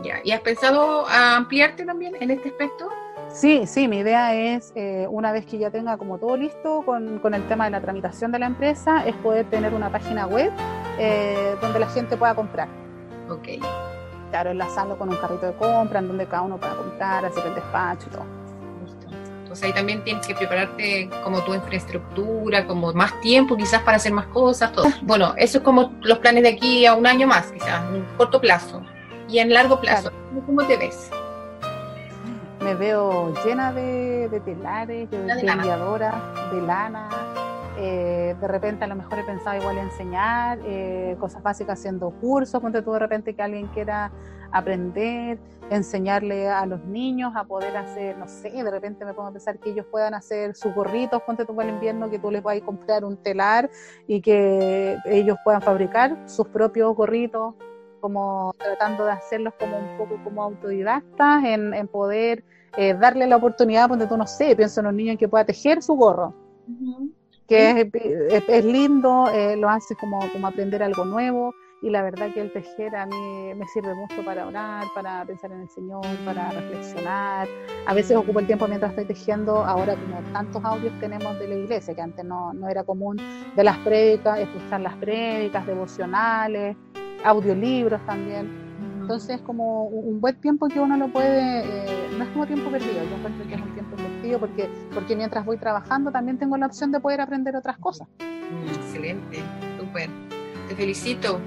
Ya, 0.02 0.20
¿y 0.24 0.30
has 0.30 0.40
pensado 0.40 1.06
a 1.08 1.36
ampliarte 1.36 1.84
también 1.84 2.14
en 2.20 2.30
este 2.30 2.50
aspecto? 2.50 2.88
Sí, 3.28 3.66
sí, 3.66 3.86
mi 3.86 3.98
idea 3.98 4.34
es, 4.34 4.72
eh, 4.74 5.06
una 5.08 5.30
vez 5.30 5.46
que 5.46 5.58
ya 5.58 5.70
tenga 5.70 5.96
como 5.96 6.18
todo 6.18 6.36
listo 6.36 6.82
con, 6.84 7.18
con, 7.20 7.34
el 7.34 7.46
tema 7.48 7.66
de 7.66 7.70
la 7.72 7.80
tramitación 7.80 8.32
de 8.32 8.38
la 8.38 8.46
empresa, 8.46 9.06
es 9.06 9.14
poder 9.16 9.48
tener 9.50 9.74
una 9.74 9.90
página 9.90 10.26
web 10.26 10.50
eh, 10.98 11.54
donde 11.60 11.78
la 11.78 11.88
gente 11.88 12.16
pueda 12.16 12.34
comprar. 12.34 12.68
Ok 13.28 13.60
claro, 14.30 14.50
enlazarlo 14.50 14.96
con 14.96 15.08
un 15.08 15.16
carrito 15.16 15.46
de 15.46 15.52
compra 15.54 15.98
en 15.98 16.08
donde 16.08 16.26
cada 16.26 16.42
uno 16.42 16.56
pueda 16.58 16.74
comprar, 16.76 17.24
hacer 17.24 17.46
el 17.46 17.54
despacho 17.54 18.06
y 18.08 18.10
todo. 18.10 18.24
Entonces 19.42 19.66
ahí 19.66 19.72
también 19.72 20.04
tienes 20.04 20.24
que 20.26 20.34
prepararte 20.34 21.10
como 21.24 21.42
tu 21.42 21.52
infraestructura, 21.52 22.66
como 22.68 22.92
más 22.92 23.20
tiempo 23.20 23.56
quizás 23.56 23.82
para 23.82 23.96
hacer 23.96 24.12
más 24.12 24.26
cosas, 24.26 24.72
todo. 24.72 24.86
Bueno, 25.02 25.34
eso 25.36 25.58
es 25.58 25.64
como 25.64 25.92
los 26.02 26.18
planes 26.18 26.44
de 26.44 26.50
aquí 26.50 26.86
a 26.86 26.94
un 26.94 27.04
año 27.06 27.26
más, 27.26 27.50
quizás, 27.50 27.82
en 27.92 28.04
corto 28.16 28.40
plazo. 28.40 28.80
Y 29.28 29.38
en 29.40 29.52
largo 29.52 29.80
plazo, 29.80 30.12
¿cómo 30.46 30.64
te 30.66 30.76
ves? 30.76 31.10
Me 32.60 32.74
veo 32.74 33.34
llena 33.44 33.72
de, 33.72 34.40
telares, 34.44 35.10
de, 35.10 35.18
de, 35.18 35.34
de 35.34 36.62
lana 36.62 37.08
eh, 37.82 38.36
de 38.38 38.46
repente 38.46 38.84
a 38.84 38.86
lo 38.86 38.94
mejor 38.94 39.20
he 39.20 39.24
pensado 39.24 39.56
igual 39.56 39.78
enseñar 39.78 40.58
eh, 40.66 41.16
cosas 41.18 41.42
básicas 41.42 41.78
haciendo 41.78 42.10
cursos, 42.10 42.60
ponte 42.60 42.82
tú 42.82 42.92
de 42.92 42.98
repente 42.98 43.34
que 43.34 43.40
alguien 43.40 43.68
quiera 43.68 44.12
aprender, 44.52 45.38
enseñarle 45.70 46.46
a 46.46 46.66
los 46.66 46.84
niños 46.84 47.32
a 47.34 47.44
poder 47.44 47.74
hacer, 47.78 48.18
no 48.18 48.28
sé, 48.28 48.50
de 48.50 48.70
repente 48.70 49.06
me 49.06 49.14
pongo 49.14 49.28
a 49.28 49.32
pensar 49.32 49.58
que 49.58 49.70
ellos 49.70 49.86
puedan 49.90 50.12
hacer 50.12 50.54
sus 50.54 50.74
gorritos, 50.74 51.22
ponte 51.22 51.46
tú 51.46 51.56
para 51.56 51.70
el 51.70 51.74
invierno, 51.76 52.10
que 52.10 52.18
tú 52.18 52.30
les 52.30 52.42
puedas 52.42 52.60
comprar 52.60 53.02
un 53.02 53.16
telar 53.16 53.70
y 54.06 54.20
que 54.20 54.98
ellos 55.06 55.38
puedan 55.42 55.62
fabricar 55.62 56.18
sus 56.26 56.48
propios 56.48 56.94
gorritos, 56.94 57.54
como 58.02 58.54
tratando 58.58 59.06
de 59.06 59.12
hacerlos 59.12 59.54
como 59.58 59.78
un 59.78 59.96
poco 59.96 60.22
como 60.22 60.42
autodidactas, 60.42 61.44
en, 61.44 61.88
poder 61.88 62.44
eh, 62.76 62.92
darle 62.92 63.26
la 63.26 63.36
oportunidad, 63.36 63.88
ponte 63.88 64.06
tú, 64.06 64.18
no 64.18 64.26
sé, 64.26 64.54
pienso 64.54 64.80
en 64.80 64.86
un 64.88 64.96
niño 64.96 65.16
que 65.16 65.28
pueda 65.28 65.46
tejer 65.46 65.82
su 65.82 65.94
gorro 65.94 66.34
que 67.50 67.90
es, 68.46 68.64
lindo, 68.64 69.28
eh, 69.32 69.56
lo 69.56 69.68
hace 69.68 69.96
como, 69.96 70.20
como 70.30 70.46
aprender 70.46 70.84
algo 70.84 71.04
nuevo 71.04 71.52
y 71.82 71.90
la 71.90 72.00
verdad 72.02 72.32
que 72.32 72.40
el 72.40 72.52
tejer 72.52 72.94
a 72.94 73.06
mí 73.06 73.54
me 73.56 73.66
sirve 73.66 73.92
mucho 73.92 74.24
para 74.24 74.46
orar, 74.46 74.86
para 74.94 75.24
pensar 75.24 75.50
en 75.50 75.62
el 75.62 75.68
Señor, 75.68 76.04
para 76.24 76.52
reflexionar. 76.52 77.48
A 77.86 77.94
veces 77.94 78.16
ocupo 78.16 78.38
el 78.38 78.46
tiempo 78.46 78.68
mientras 78.68 78.92
estoy 78.92 79.06
tejiendo, 79.06 79.64
ahora 79.64 79.96
como 79.96 80.20
tantos 80.32 80.64
audios 80.64 80.92
tenemos 81.00 81.36
de 81.40 81.48
la 81.48 81.54
iglesia, 81.56 81.92
que 81.92 82.02
antes 82.02 82.24
no, 82.24 82.52
no 82.52 82.68
era 82.68 82.84
común, 82.84 83.16
de 83.56 83.64
las 83.64 83.78
prédicas, 83.78 84.38
escuchar 84.38 84.82
las 84.82 84.94
prédicas, 84.96 85.66
devocionales, 85.66 86.76
audiolibros 87.24 88.00
también. 88.06 88.69
Entonces 89.00 89.36
es 89.36 89.42
como 89.42 89.84
un 89.84 90.20
buen 90.20 90.36
tiempo 90.36 90.68
que 90.68 90.78
uno 90.78 90.96
lo 90.96 91.08
puede, 91.08 91.60
eh, 91.60 92.08
no 92.16 92.24
es 92.24 92.30
como 92.30 92.46
tiempo 92.46 92.70
perdido, 92.70 93.02
yo 93.02 93.16
encuentro 93.16 93.48
que 93.48 93.54
es 93.54 93.60
un 93.60 93.72
tiempo 93.72 93.96
invertido 93.96 94.38
porque, 94.38 94.68
porque 94.92 95.16
mientras 95.16 95.44
voy 95.44 95.56
trabajando 95.56 96.12
también 96.12 96.38
tengo 96.38 96.56
la 96.56 96.66
opción 96.66 96.92
de 96.92 97.00
poder 97.00 97.20
aprender 97.20 97.56
otras 97.56 97.78
cosas. 97.78 98.06
Mm, 98.18 98.68
excelente, 98.68 99.38
súper, 99.78 100.10
te 100.68 100.74
felicito. 100.76 101.40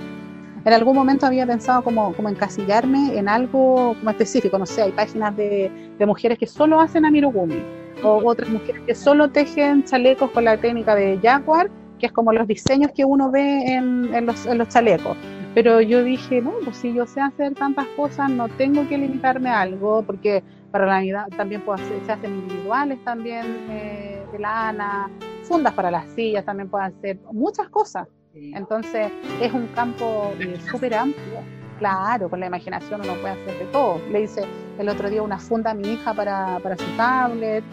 En 0.65 0.73
algún 0.73 0.95
momento 0.95 1.25
había 1.25 1.45
pensado 1.45 1.83
como, 1.83 2.13
como 2.13 2.29
encasillarme 2.29 3.17
en 3.17 3.29
algo 3.29 3.95
como 3.99 4.09
específico, 4.09 4.57
no 4.57 4.65
sé, 4.65 4.81
hay 4.81 4.91
páginas 4.91 5.35
de, 5.37 5.71
de 5.97 6.05
mujeres 6.05 6.39
que 6.39 6.47
solo 6.47 6.79
hacen 6.81 7.05
amirogumi 7.05 7.61
o 8.03 8.21
otras 8.25 8.49
mujeres 8.49 8.81
que 8.85 8.95
solo 8.95 9.29
tejen 9.29 9.83
chalecos 9.83 10.31
con 10.31 10.45
la 10.45 10.57
técnica 10.57 10.95
de 10.95 11.19
Jaguar, 11.21 11.69
que 11.99 12.07
es 12.07 12.11
como 12.11 12.33
los 12.33 12.47
diseños 12.47 12.91
que 12.95 13.05
uno 13.05 13.29
ve 13.29 13.73
en, 13.73 14.13
en, 14.13 14.25
los, 14.25 14.45
en 14.45 14.57
los 14.57 14.69
chalecos. 14.69 15.15
Pero 15.53 15.81
yo 15.81 16.03
dije, 16.03 16.41
no, 16.41 16.53
pues 16.63 16.77
si 16.77 16.93
yo 16.93 17.05
sé 17.05 17.21
hacer 17.21 17.53
tantas 17.53 17.85
cosas, 17.95 18.29
no 18.29 18.49
tengo 18.49 18.87
que 18.87 18.97
limitarme 18.97 19.49
a 19.49 19.61
algo, 19.61 20.01
porque 20.03 20.43
para 20.71 20.87
la 20.87 20.93
Navidad 20.93 21.27
también 21.37 21.61
puedo 21.61 21.75
hacer, 21.75 22.03
se 22.05 22.11
hacen 22.11 22.33
individuales 22.33 22.97
también 23.03 23.45
eh, 23.69 24.23
de 24.31 24.39
lana, 24.39 25.11
fundas 25.43 25.73
para 25.73 25.91
las 25.91 26.07
sillas 26.15 26.43
también 26.45 26.69
puedo 26.69 26.83
hacer, 26.83 27.19
muchas 27.31 27.69
cosas. 27.69 28.07
Entonces 28.33 29.11
es 29.39 29.53
un 29.53 29.67
campo 29.75 30.33
eh, 30.39 30.59
súper 30.71 30.95
amplio. 30.95 31.39
Claro, 31.77 32.29
con 32.29 32.39
la 32.39 32.47
imaginación 32.47 33.01
uno 33.01 33.13
puede 33.21 33.35
hacer 33.35 33.59
de 33.59 33.65
todo. 33.65 34.01
Le 34.11 34.23
hice 34.23 34.43
el 34.79 34.89
otro 34.89 35.07
día 35.07 35.21
una 35.21 35.37
funda 35.37 35.71
a 35.71 35.73
mi 35.75 35.89
hija 35.89 36.15
para, 36.15 36.59
para 36.59 36.75
su 36.75 36.85
tablet. 36.97 37.63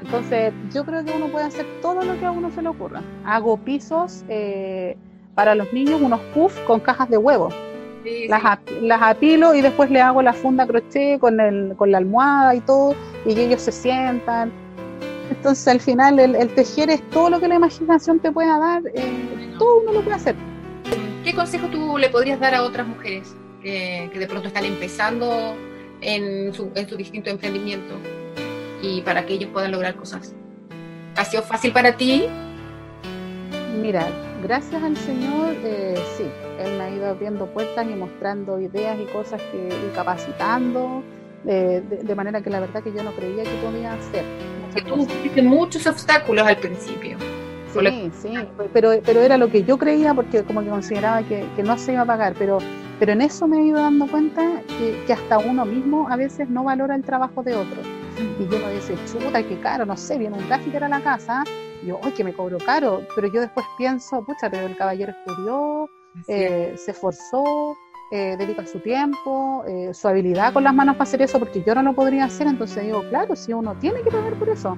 Entonces 0.00 0.52
yo 0.74 0.84
creo 0.84 1.04
que 1.04 1.12
uno 1.12 1.28
puede 1.28 1.44
hacer 1.44 1.66
todo 1.80 2.02
lo 2.02 2.18
que 2.18 2.24
a 2.24 2.32
uno 2.32 2.50
se 2.50 2.62
le 2.62 2.68
ocurra. 2.68 3.00
Hago 3.24 3.58
pisos. 3.58 4.24
Eh, 4.28 4.96
para 5.34 5.54
los 5.54 5.72
niños 5.72 6.00
unos 6.00 6.20
puffs 6.34 6.58
con 6.66 6.80
cajas 6.80 7.08
de 7.08 7.16
huevos. 7.16 7.54
las, 8.28 9.02
apilo 9.02 9.54
y 9.54 9.60
después 9.60 9.90
le 9.90 10.00
hago 10.00 10.22
la 10.22 10.32
funda 10.32 10.66
crochet 10.66 11.20
con, 11.20 11.38
el, 11.40 11.74
con 11.76 11.90
la 11.90 11.98
almohada 11.98 12.54
y 12.54 12.60
todo, 12.60 12.94
y 13.26 13.38
ellos 13.38 13.62
se 13.62 13.72
sientan. 13.72 14.52
Entonces 15.30 15.68
al 15.68 15.80
final 15.80 16.18
el, 16.18 16.48
tejer 16.54 16.90
es 16.90 17.08
todo 17.10 17.30
lo 17.30 17.40
que 17.40 17.48
la 17.48 17.54
imaginación 17.54 18.18
te 18.18 18.32
pueda 18.32 18.58
dar, 18.58 18.82
eh, 18.94 19.54
todo 19.58 19.80
uno 19.82 19.92
lo 19.92 20.02
puede 20.02 20.16
hacer. 20.16 20.34
¿Qué 21.24 21.34
consejo 21.34 21.68
tú 21.68 21.98
le 21.98 22.08
podrías 22.08 22.40
dar 22.40 22.54
a 22.54 22.62
otras 22.62 22.86
mujeres 22.86 23.36
que, 23.62 24.10
de 24.12 24.26
pronto 24.26 24.48
están 24.48 24.64
empezando 24.64 25.54
en 26.00 26.52
su, 26.54 26.70
en 26.74 26.88
su 26.88 26.96
distinto 26.96 27.30
emprendimiento 27.30 27.94
y 28.82 29.02
para 29.02 29.26
que 29.26 29.34
ellos 29.34 29.50
puedan 29.52 29.70
lograr 29.70 29.94
cosas? 29.94 30.34
¿Ha 31.16 31.24
sido 31.24 31.42
fácil 31.42 31.72
para 31.72 31.96
ti? 31.96 32.26
Mira, 33.80 34.08
gracias 34.42 34.82
al 34.82 34.96
Señor, 34.96 35.54
eh, 35.64 35.94
sí, 36.16 36.24
Él 36.58 36.78
me 36.78 36.84
ha 36.84 36.90
ido 36.90 37.06
abriendo 37.06 37.46
puertas 37.46 37.86
y 37.86 37.94
mostrando 37.94 38.60
ideas 38.60 38.98
y 39.00 39.04
cosas 39.12 39.40
que, 39.52 39.68
y 39.68 39.94
capacitando, 39.94 41.02
de, 41.44 42.14
manera 42.14 42.42
que 42.42 42.50
la 42.50 42.60
verdad 42.60 42.82
que 42.82 42.92
yo 42.92 43.02
no 43.02 43.12
creía 43.12 43.44
que 43.44 43.54
podía 43.64 43.94
hacer. 43.94 44.24
Que 44.74 44.82
tú 44.82 45.06
tuviste 45.06 45.42
muchos 45.42 45.86
obstáculos 45.86 46.46
al 46.46 46.56
principio. 46.56 47.16
Sí, 47.72 48.10
sí, 48.20 48.34
pero, 48.72 48.90
pero 49.04 49.20
era 49.20 49.38
lo 49.38 49.48
que 49.48 49.62
yo 49.62 49.78
creía 49.78 50.12
porque 50.12 50.42
como 50.42 50.60
que 50.60 50.68
consideraba 50.68 51.22
que, 51.22 51.46
no 51.62 51.78
se 51.78 51.92
iba 51.92 52.02
a 52.02 52.06
pagar, 52.06 52.34
pero, 52.36 52.58
pero 52.98 53.12
en 53.12 53.20
eso 53.20 53.46
me 53.46 53.58
he 53.58 53.62
ido 53.66 53.78
dando 53.78 54.08
cuenta 54.08 54.62
que, 54.66 55.00
que 55.06 55.12
hasta 55.12 55.38
uno 55.38 55.64
mismo 55.64 56.08
a 56.10 56.16
veces 56.16 56.50
no 56.50 56.64
valora 56.64 56.96
el 56.96 57.02
trabajo 57.02 57.44
de 57.44 57.54
otro. 57.54 57.80
Y 58.40 58.52
yo 58.52 58.58
me 58.58 58.74
dice, 58.74 58.96
chuta, 59.10 59.42
qué 59.44 59.58
caro, 59.60 59.86
no 59.86 59.96
sé, 59.96 60.18
viene 60.18 60.36
un 60.36 60.46
gráfico 60.48 60.78
a 60.78 60.88
la 60.88 61.00
casa, 61.00 61.44
y 61.82 61.86
yo, 61.86 62.00
¡ay, 62.02 62.12
que 62.12 62.24
me 62.24 62.32
cobro 62.32 62.58
caro! 62.58 63.02
Pero 63.14 63.28
yo 63.32 63.40
después 63.40 63.66
pienso, 63.76 64.24
pucha, 64.24 64.50
pero 64.50 64.66
el 64.66 64.76
caballero 64.76 65.12
estudió, 65.12 65.90
eh, 66.28 66.74
se 66.76 66.90
esforzó, 66.90 67.76
eh, 68.12 68.36
dedica 68.36 68.66
su 68.66 68.80
tiempo, 68.80 69.64
eh, 69.68 69.94
su 69.94 70.08
habilidad 70.08 70.52
con 70.52 70.64
las 70.64 70.74
manos 70.74 70.96
para 70.96 71.04
hacer 71.04 71.22
eso, 71.22 71.38
porque 71.38 71.62
yo 71.62 71.74
no 71.74 71.82
lo 71.82 71.94
podría 71.94 72.24
hacer, 72.24 72.46
entonces 72.46 72.84
digo, 72.84 73.02
claro, 73.08 73.36
si 73.36 73.52
uno 73.52 73.76
tiene 73.78 74.02
que 74.02 74.10
pagar 74.10 74.34
por 74.34 74.48
eso. 74.48 74.76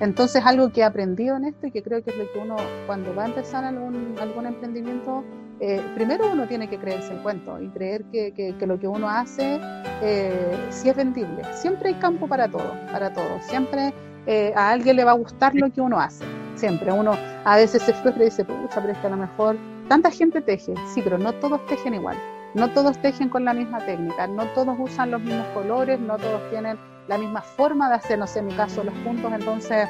Entonces, 0.00 0.44
algo 0.44 0.70
que 0.72 0.80
he 0.80 0.84
aprendido 0.84 1.36
en 1.36 1.44
esto 1.44 1.68
y 1.68 1.70
que 1.70 1.82
creo 1.82 2.02
que 2.02 2.10
es 2.10 2.16
lo 2.16 2.30
que 2.32 2.38
uno, 2.38 2.56
cuando 2.86 3.14
va 3.14 3.24
a 3.24 3.26
empezar 3.26 3.64
algún, 3.64 4.16
algún 4.20 4.46
emprendimiento, 4.46 5.22
eh, 5.60 5.80
primero 5.94 6.30
uno 6.32 6.48
tiene 6.48 6.68
que 6.68 6.78
creerse 6.78 7.12
el 7.12 7.22
cuento 7.22 7.60
y 7.60 7.68
creer 7.68 8.04
que, 8.10 8.34
que, 8.34 8.66
lo 8.66 8.78
que 8.78 8.88
uno 8.88 9.08
hace 9.08 9.60
eh, 10.02 10.56
sí 10.70 10.88
es 10.88 10.96
vendible. 10.96 11.42
Siempre 11.54 11.90
hay 11.90 11.94
campo 11.94 12.26
para 12.26 12.48
todo, 12.48 12.74
para 12.90 13.12
todo. 13.12 13.40
Siempre 13.40 13.94
eh, 14.26 14.52
a 14.56 14.70
alguien 14.70 14.96
le 14.96 15.04
va 15.04 15.12
a 15.12 15.14
gustar 15.14 15.54
lo 15.54 15.70
que 15.70 15.80
uno 15.80 15.98
hace. 15.98 16.24
Siempre. 16.54 16.92
Uno 16.92 17.16
a 17.44 17.56
veces 17.56 17.82
se 17.82 17.92
frustra 17.92 18.22
y 18.22 18.26
dice, 18.26 18.44
pucha, 18.44 18.80
pero 18.80 18.92
es 18.92 18.98
que 18.98 19.06
a 19.06 19.10
lo 19.10 19.16
mejor 19.16 19.56
tanta 19.88 20.10
gente 20.10 20.40
teje. 20.40 20.74
Sí, 20.92 21.00
pero 21.02 21.18
no 21.18 21.32
todos 21.34 21.64
tejen 21.66 21.94
igual. 21.94 22.16
No 22.54 22.70
todos 22.70 22.96
tejen 22.98 23.28
con 23.28 23.44
la 23.44 23.52
misma 23.52 23.78
técnica. 23.84 24.26
No 24.26 24.46
todos 24.54 24.76
usan 24.78 25.10
los 25.10 25.20
mismos 25.20 25.46
colores. 25.48 25.98
No 26.00 26.16
todos 26.16 26.40
tienen 26.50 26.78
la 27.08 27.18
misma 27.18 27.42
forma 27.42 27.88
de 27.88 27.96
hacer, 27.96 28.18
no 28.18 28.26
sé, 28.26 28.40
en 28.40 28.46
mi 28.46 28.54
caso, 28.54 28.82
los 28.82 28.94
puntos. 28.98 29.32
Entonces, 29.32 29.88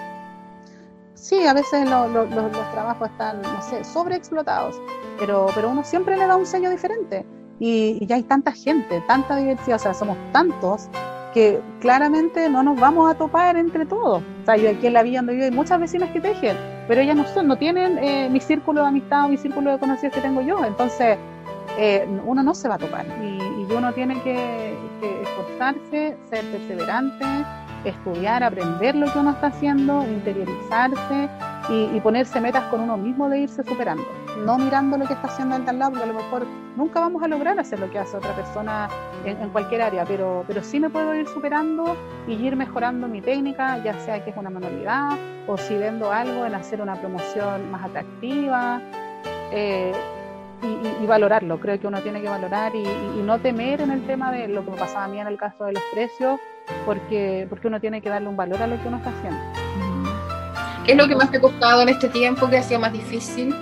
sí, 1.14 1.46
a 1.46 1.54
veces 1.54 1.88
los 1.88 2.72
trabajos 2.72 3.10
están, 3.10 3.42
no 3.42 3.62
sé, 3.62 3.84
sobreexplotados, 3.84 4.76
pero, 5.18 5.46
pero 5.54 5.70
uno 5.70 5.84
siempre 5.84 6.16
le 6.16 6.26
da 6.26 6.36
un 6.36 6.46
sello 6.46 6.70
diferente. 6.70 7.24
Y, 7.60 8.04
ya 8.06 8.16
hay 8.16 8.24
tanta 8.24 8.52
gente, 8.52 9.02
tanta 9.06 9.36
diversidad, 9.36 9.76
o 9.76 9.78
sea, 9.78 9.94
somos 9.94 10.16
tantos 10.32 10.88
que 11.34 11.60
claramente 11.80 12.48
no 12.48 12.62
nos 12.62 12.78
vamos 12.78 13.10
a 13.10 13.14
topar 13.18 13.56
entre 13.56 13.84
todos. 13.84 14.22
O 14.22 14.44
sea, 14.44 14.56
yo 14.56 14.70
aquí 14.70 14.86
en 14.86 14.92
la 14.92 15.02
villa 15.02 15.18
donde 15.18 15.34
vivo 15.34 15.44
hay 15.46 15.50
muchas 15.50 15.80
vecinas 15.80 16.10
que 16.12 16.20
tejen, 16.20 16.56
pero 16.86 17.00
ellas 17.00 17.16
no 17.16 17.26
son, 17.26 17.48
no 17.48 17.56
tienen 17.56 17.98
eh, 17.98 18.28
mi 18.30 18.40
círculo 18.40 18.82
de 18.82 18.86
amistad 18.86 19.24
o 19.24 19.28
mi 19.28 19.36
círculo 19.36 19.72
de 19.72 19.78
conocidos 19.78 20.14
que 20.14 20.20
tengo 20.20 20.40
yo. 20.40 20.64
Entonces, 20.64 21.18
eh, 21.76 22.06
uno 22.24 22.42
no 22.44 22.54
se 22.54 22.68
va 22.68 22.76
a 22.76 22.78
topar 22.78 23.04
y, 23.20 23.42
uno 23.64 23.92
tiene 23.92 24.20
que, 24.22 24.76
esforzarse, 25.22 26.16
ser 26.30 26.44
perseverante, 26.52 27.24
estudiar, 27.84 28.44
aprender 28.44 28.94
lo 28.94 29.12
que 29.12 29.18
uno 29.18 29.30
está 29.30 29.48
haciendo, 29.48 30.04
interiorizarse 30.04 31.28
y, 31.68 32.00
ponerse 32.00 32.40
metas 32.40 32.64
con 32.64 32.80
uno 32.80 32.96
mismo 32.96 33.28
de 33.28 33.40
irse 33.40 33.62
superando, 33.64 34.04
no 34.44 34.58
mirando 34.58 34.98
lo 34.98 35.06
que 35.06 35.14
está 35.14 35.28
haciendo 35.28 35.56
el 35.56 35.64
de 35.64 35.70
al 35.70 35.78
lado, 35.78 35.92
porque 35.92 36.04
a 36.04 36.12
lo 36.12 36.14
mejor 36.14 36.46
nunca 36.76 37.00
vamos 37.00 37.22
a 37.22 37.28
lograr 37.28 37.58
hacer 37.58 37.78
lo 37.78 37.90
que 37.90 37.98
hace 37.98 38.16
otra 38.16 38.34
persona 38.34 38.88
en, 39.24 39.48
cualquier 39.50 39.82
área, 39.82 40.04
pero, 40.04 40.44
pero 40.46 40.62
sí 40.62 40.78
me 40.78 40.90
puedo 40.90 41.14
ir 41.14 41.26
superando 41.28 41.96
y 42.26 42.34
ir 42.34 42.56
mejorando 42.56 43.08
mi 43.08 43.22
técnica, 43.22 43.78
ya 43.82 43.98
sea 44.00 44.22
que 44.22 44.30
es 44.30 44.36
una 44.36 44.50
manualidad 44.50 45.16
o 45.46 45.56
si 45.56 45.76
vendo 45.76 46.12
algo 46.12 46.44
en 46.44 46.54
hacer 46.54 46.82
una 46.82 46.96
promoción 46.96 47.70
más 47.70 47.84
atractiva. 47.84 48.80
Eh, 49.50 49.92
y, 51.02 51.06
valorarlo. 51.06 51.60
Creo 51.60 51.78
que 51.78 51.86
uno 51.86 52.00
tiene 52.00 52.22
que 52.22 52.28
valorar 52.28 52.74
y, 52.74 52.84
no 53.22 53.38
temer 53.38 53.80
en 53.80 53.90
el 53.90 54.06
tema 54.06 54.32
de 54.32 54.48
lo 54.48 54.64
que 54.64 54.70
me 54.70 54.76
pasaba 54.76 55.04
a 55.04 55.08
mí 55.08 55.18
en 55.18 55.26
el 55.26 55.36
caso 55.36 55.64
de 55.64 55.72
los 55.72 55.82
precios, 55.92 56.40
porque, 56.86 57.46
porque 57.48 57.68
uno 57.68 57.80
tiene 57.80 58.00
que 58.00 58.08
darle 58.08 58.28
un 58.28 58.36
valor 58.36 58.62
a 58.62 58.66
lo 58.66 58.80
que 58.80 58.88
uno 58.88 58.98
está 58.98 59.10
haciendo. 59.10 59.63
¿Qué 60.84 60.92
es 60.92 60.98
lo 60.98 61.08
que 61.08 61.16
más 61.16 61.30
te 61.30 61.38
ha 61.38 61.40
costado 61.40 61.80
en 61.80 61.88
este 61.88 62.08
tiempo? 62.10 62.48
¿Qué 62.50 62.58
ha 62.58 62.62
sido 62.62 62.78
más 62.78 62.92
difícil? 62.92 63.54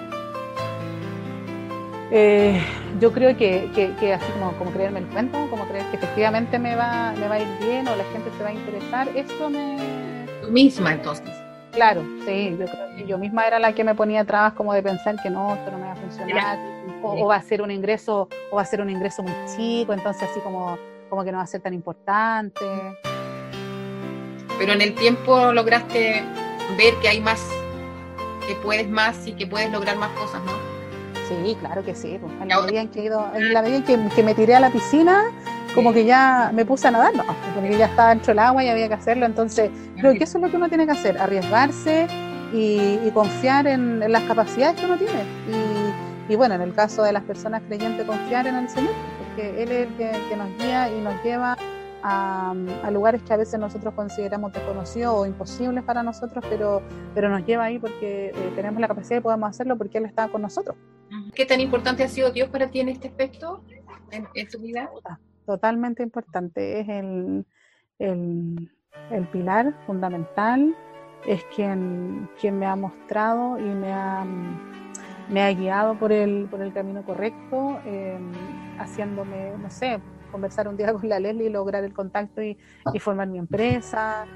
Eh, 2.11 2.61
yo 3.01 3.13
creo 3.13 3.37
que, 3.37 3.71
que, 3.75 4.13
así 4.13 4.33
como, 4.33 4.53
como, 4.59 4.73
creerme 4.73 4.99
el 4.99 5.07
cuento, 5.07 5.39
como 5.49 5.65
creer 5.69 5.85
que 5.87 5.97
efectivamente 5.97 6.59
me 6.59 6.75
va, 6.75 7.13
me 7.13 7.29
va 7.29 7.37
a 7.37 7.41
ir 7.41 7.49
bien 7.61 7.87
o 7.87 7.95
la 7.95 8.05
gente 8.13 8.29
se 8.37 8.43
va 8.43 8.51
a 8.51 8.53
interesar, 8.53 9.09
eso 9.15 9.49
me... 9.49 10.27
Tú 10.43 10.51
misma 10.51 10.93
entonces. 10.93 11.31
Claro, 11.71 12.03
sí, 12.27 12.57
yo 12.59 12.67
creo 12.67 12.97
que 12.97 13.07
yo 13.07 13.17
misma 13.19 13.47
era 13.47 13.59
la 13.59 13.73
que 13.73 13.85
me 13.85 13.95
ponía 13.95 14.25
trabas 14.25 14.53
como 14.55 14.75
de 14.75 14.83
pensar 14.83 15.17
que 15.23 15.31
no, 15.31 15.55
esto 15.55 15.71
no 15.71 15.79
me 15.79 15.85
va 15.85 15.93
a 15.93 15.97
funcionar, 15.97 16.59
o, 17.03 17.27
va 17.29 17.37
a 17.37 17.43
ser 17.43 17.63
un 17.63 17.71
ingreso, 17.71 18.29
o 18.51 18.57
va 18.57 18.63
a 18.63 18.67
ser 18.67 18.81
un 18.81 18.91
ingreso 18.91 19.23
muy 19.23 19.33
chico, 19.57 19.93
entonces 19.93 20.29
así 20.29 20.41
como, 20.41 20.77
como 21.09 21.25
que 21.25 21.31
no 21.31 21.39
va 21.39 21.45
a 21.45 21.47
ser 21.47 21.61
tan 21.61 21.73
importante. 21.73 22.65
Pero 24.59 24.73
en 24.73 24.83
el 24.83 24.95
tiempo 24.95 25.53
lograste 25.53 26.23
ver 26.77 26.95
que 27.01 27.09
hay 27.09 27.21
más, 27.21 27.41
que 28.47 28.55
puedes 28.57 28.89
más 28.89 29.27
y 29.27 29.33
que 29.33 29.47
puedes 29.47 29.71
lograr 29.71 29.97
más 29.97 30.11
cosas, 30.11 30.43
¿no? 30.45 30.53
Sí, 31.29 31.57
claro 31.61 31.85
que 31.85 31.95
sí. 31.95 32.19
Pues, 32.21 32.33
en, 32.41 32.49
la 32.49 32.61
medida 32.61 32.81
en, 32.81 32.89
que 32.89 33.07
en 33.07 33.53
la 33.53 33.63
medida 33.63 33.77
en 33.77 33.85
que, 33.85 34.15
que 34.15 34.23
me 34.23 34.35
tiré 34.35 34.55
a 34.55 34.61
la 34.61 34.71
piscina, 34.71 35.25
como 35.75 35.93
que 35.93 36.05
ya 36.05 36.51
me 36.53 36.65
puse 36.65 36.89
a 36.89 36.91
nadar, 36.91 37.15
no, 37.15 37.25
porque 37.55 37.77
ya 37.77 37.87
estaba 37.87 38.11
dentro 38.11 38.33
del 38.33 38.39
agua 38.41 38.65
y 38.65 38.69
había 38.69 38.89
que 38.89 38.95
hacerlo, 38.95 39.27
entonces 39.27 39.71
creo 39.99 40.13
que 40.15 40.25
eso 40.25 40.39
es 40.39 40.45
lo 40.45 40.51
que 40.51 40.57
uno 40.57 40.69
tiene 40.69 40.87
que 40.87 40.93
hacer, 40.93 41.19
arriesgarse 41.19 42.07
y, 42.53 43.11
confiar 43.13 43.67
en, 43.67 44.01
las 44.13 44.23
capacidades 44.25 44.79
que 44.79 44.87
uno 44.87 44.97
tiene. 44.97 45.25
Y, 46.29 46.37
bueno, 46.37 46.55
en 46.55 46.63
el 46.63 46.75
caso 46.75 47.03
de 47.03 47.13
las 47.13 47.23
personas 47.25 47.63
creyentes, 47.67 48.07
confiar 48.07 48.47
en 48.47 48.57
el 48.57 48.69
Señor, 48.69 48.93
porque 49.19 49.63
Él 49.63 49.71
es 49.71 49.89
el 49.89 49.95
que, 49.97 50.37
nos 50.37 50.49
guía 50.59 50.89
y 50.89 51.01
nos 51.01 51.23
lleva 51.23 51.57
a, 52.03 52.55
lugares 52.93 53.23
que 53.23 53.33
a 53.33 53.37
veces 53.37 53.59
nosotros 53.59 53.95
consideramos 53.95 54.53
desconocidos 54.53 55.15
o 55.15 55.27
imposibles 55.27 55.85
para 55.85 56.03
nosotros, 56.03 56.45
pero, 56.49 56.83
pero 57.15 57.29
nos 57.29 57.45
lleva 57.47 57.65
ahí 57.65 57.79
porque 57.79 58.33
eh, 58.35 58.53
tenemos 58.55 58.81
la 58.81 58.89
capacidad 58.89 59.19
y 59.19 59.23
podemos 59.23 59.49
hacerlo 59.49 59.77
porque 59.77 59.99
Él 59.99 60.05
está 60.05 60.29
con 60.29 60.43
nosotros. 60.43 60.77
¿Qué 61.35 61.47
tan 61.47 61.61
importante 61.61 62.03
ha 62.03 62.09
sido 62.09 62.31
Dios 62.31 62.49
para 62.49 62.71
ti 62.71 62.81
en 62.81 62.89
este 62.89 63.09
aspecto, 63.09 63.63
en, 64.11 64.27
en 64.35 64.49
tu 64.49 64.59
vida? 64.59 64.91
totalmente 65.47 66.03
importante, 66.03 66.81
es 66.81 66.89
el, 66.89 67.45
el, 67.99 69.27
pilar 69.33 69.75
fundamental, 69.87 70.75
es 71.27 71.45
quien, 71.55 72.29
quien 72.41 72.59
me 72.59 72.67
ha 72.67 72.77
mostrado 72.77 73.59
y 73.59 73.63
me 73.63 73.93
ha, 73.93 74.25
me 75.29 75.43
ha 75.43 75.53
guiado 75.53 75.99
por 75.99 76.13
el, 76.13 76.47
por 76.51 76.63
el 76.63 76.73
camino 76.73 77.05
correcto, 77.05 77.81
em, 77.85 78.33
haciéndome, 78.79 79.57
no 79.59 79.71
sé, 79.71 80.01
conversar 80.33 80.67
un 80.67 80.77
día 80.77 80.93
con 80.93 81.09
la 81.09 81.21
Leslie 81.21 81.47
y 81.47 81.51
lograr 81.51 81.85
el 81.85 81.93
contacto 81.93 82.43
y, 82.43 82.59
y 82.93 82.99
formar 82.99 83.29
mi 83.29 83.39
empresa. 83.39 84.27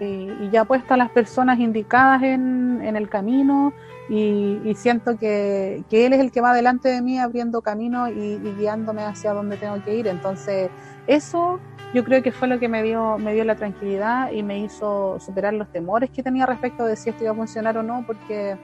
y 0.00 0.50
ya 0.50 0.64
puesto 0.64 0.94
a 0.94 0.96
las 0.96 1.10
personas 1.10 1.60
indicadas 1.60 2.22
en, 2.24 2.96
el 2.96 3.08
camino 3.08 3.72
y, 4.08 4.74
siento 4.74 5.16
que, 5.16 5.84
Él 5.90 6.12
es 6.12 6.20
el 6.20 6.32
que 6.32 6.40
va 6.40 6.52
delante 6.52 6.88
de 6.88 7.00
mí 7.00 7.18
abriendo 7.18 7.62
camino 7.62 8.08
y, 8.08 8.38
guiándome 8.58 9.02
hacia 9.02 9.32
donde 9.32 9.56
tengo 9.56 9.82
que 9.84 9.94
ir. 9.94 10.08
Entonces, 10.08 10.70
eso 11.06 11.60
yo 11.94 12.02
creo 12.02 12.22
que 12.22 12.32
fue 12.32 12.48
lo 12.48 12.58
que 12.58 12.68
me 12.68 12.82
dio, 12.82 13.18
me 13.18 13.34
dio 13.34 13.44
la 13.44 13.54
tranquilidad 13.54 14.32
y 14.32 14.42
me 14.42 14.58
hizo 14.58 15.20
superar 15.20 15.54
los 15.54 15.70
temores 15.70 16.10
que 16.10 16.24
tenía 16.24 16.44
respecto 16.44 16.84
de 16.86 16.96
si 16.96 17.10
esto 17.10 17.22
iba 17.22 17.32
a 17.32 17.36
funcionar 17.36 17.78
o 17.78 17.84
no, 17.84 18.04
porque 18.04 18.56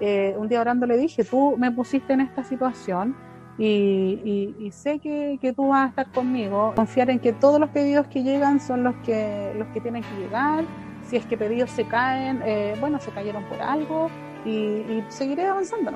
eh, 0.00 0.34
un 0.36 0.48
día 0.48 0.60
orando 0.60 0.86
le 0.86 0.96
dije, 0.96 1.24
tú 1.24 1.54
me 1.56 1.70
pusiste 1.70 2.14
en 2.14 2.20
esta 2.20 2.42
situación 2.42 3.14
y, 3.58 4.70
sé 4.72 4.98
que, 4.98 5.52
tú 5.54 5.68
vas 5.68 5.86
a 5.86 5.88
estar 5.90 6.12
conmigo, 6.12 6.72
confiar 6.74 7.10
en 7.10 7.20
que 7.20 7.32
todos 7.32 7.60
los 7.60 7.70
pedidos 7.70 8.06
que 8.08 8.22
llegan 8.22 8.60
son 8.60 8.82
los 8.82 8.94
que, 9.04 9.52
los 9.56 9.68
que 9.68 9.80
tienen 9.80 10.02
que 10.02 10.16
llegar, 10.16 10.64
si 11.02 11.16
es 11.16 11.26
que 11.26 11.36
pedidos 11.36 11.70
se 11.70 11.84
caen, 11.84 12.42
eh, 12.44 12.74
bueno, 12.80 12.98
se 13.00 13.10
cayeron 13.10 13.44
por 13.44 13.60
algo, 13.60 14.10
y, 14.44 15.02
seguiré 15.08 15.46
avanzando 15.46 15.90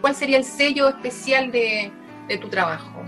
¿Cuál 0.00 0.14
sería 0.14 0.38
el 0.38 0.44
sello 0.44 0.88
especial 0.88 1.50
de, 1.50 1.92
tu 2.40 2.48
trabajo? 2.48 3.00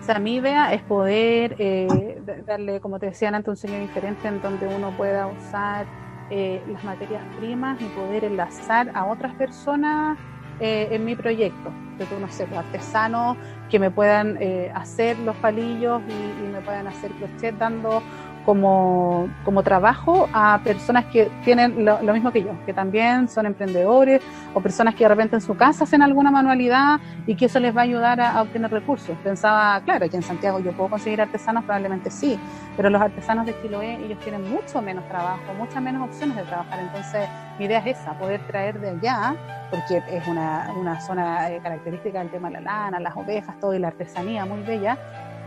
O 0.00 0.02
sea, 0.02 0.18
mi 0.18 0.36
idea 0.36 0.72
es 0.72 0.82
poder 0.82 1.54
eh, 1.58 2.20
darle, 2.46 2.80
como 2.80 2.98
te 2.98 3.06
decía 3.06 3.28
antes, 3.28 3.48
un 3.48 3.56
sello 3.56 3.78
diferente 3.78 4.26
en 4.26 4.42
donde 4.42 4.66
uno 4.66 4.90
pueda 4.96 5.28
usar 5.28 5.86
eh, 6.30 6.62
las 6.68 6.82
materias 6.84 7.22
primas 7.38 7.80
y 7.80 7.84
poder 7.86 8.24
enlazar 8.24 8.90
a 8.94 9.06
otras 9.06 9.34
personas 9.34 10.18
eh, 10.58 10.88
en 10.90 11.04
mi 11.04 11.14
proyecto. 11.14 11.70
De 12.00 12.18
no 12.18 12.28
sé, 12.28 12.46
pues, 12.46 12.58
artesanos 12.58 13.36
que 13.68 13.78
me 13.78 13.90
puedan 13.90 14.38
eh, 14.40 14.72
hacer 14.74 15.18
los 15.18 15.36
palillos 15.36 16.00
y, 16.08 16.44
y, 16.44 16.48
me 16.48 16.62
puedan 16.62 16.86
hacer 16.86 17.10
crochet 17.12 17.56
dando 17.58 18.02
como, 18.44 19.28
como 19.44 19.62
trabajo 19.62 20.28
a 20.32 20.60
personas 20.64 21.04
que 21.06 21.30
tienen 21.44 21.84
lo, 21.84 22.00
mismo 22.12 22.32
que 22.32 22.42
yo, 22.42 22.52
que 22.64 22.72
también 22.72 23.28
son 23.28 23.46
emprendedores 23.46 24.22
o 24.54 24.60
personas 24.60 24.94
que 24.94 25.04
de 25.04 25.08
repente 25.08 25.36
en 25.36 25.42
su 25.42 25.56
casa 25.56 25.84
hacen 25.84 26.02
alguna 26.02 26.30
manualidad 26.30 27.00
y 27.26 27.34
que 27.36 27.46
eso 27.46 27.60
les 27.60 27.76
va 27.76 27.82
a 27.82 27.84
ayudar 27.84 28.20
a, 28.20 28.40
obtener 28.42 28.70
recursos. 28.70 29.16
Pensaba, 29.22 29.80
claro, 29.82 30.08
que 30.08 30.16
en 30.16 30.22
Santiago 30.22 30.58
yo 30.60 30.72
puedo 30.72 30.90
conseguir 30.90 31.20
artesanos, 31.20 31.64
probablemente 31.64 32.10
sí, 32.10 32.38
pero 32.76 32.90
los 32.90 33.00
artesanos 33.00 33.46
de 33.46 33.54
Chiloé, 33.60 34.04
ellos 34.04 34.18
tienen 34.20 34.50
mucho 34.50 34.80
menos 34.80 35.06
trabajo, 35.08 35.42
muchas 35.58 35.82
menos 35.82 36.08
opciones 36.08 36.36
de 36.36 36.42
trabajar. 36.44 36.80
Entonces, 36.80 37.28
mi 37.60 37.66
idea 37.66 37.80
es 37.80 37.98
esa, 37.98 38.14
poder 38.14 38.40
traer 38.46 38.80
de 38.80 38.88
allá, 38.88 39.36
porque 39.70 40.02
es 40.10 40.26
una, 40.26 40.72
una 40.80 40.98
zona 40.98 41.50
eh, 41.50 41.60
característica 41.62 42.20
del 42.20 42.30
tema 42.30 42.48
de 42.48 42.54
la 42.54 42.60
lana, 42.62 43.00
las 43.00 43.14
ovejas, 43.14 43.54
todo 43.60 43.74
y 43.74 43.78
la 43.78 43.88
artesanía 43.88 44.46
muy 44.46 44.62
bella 44.62 44.96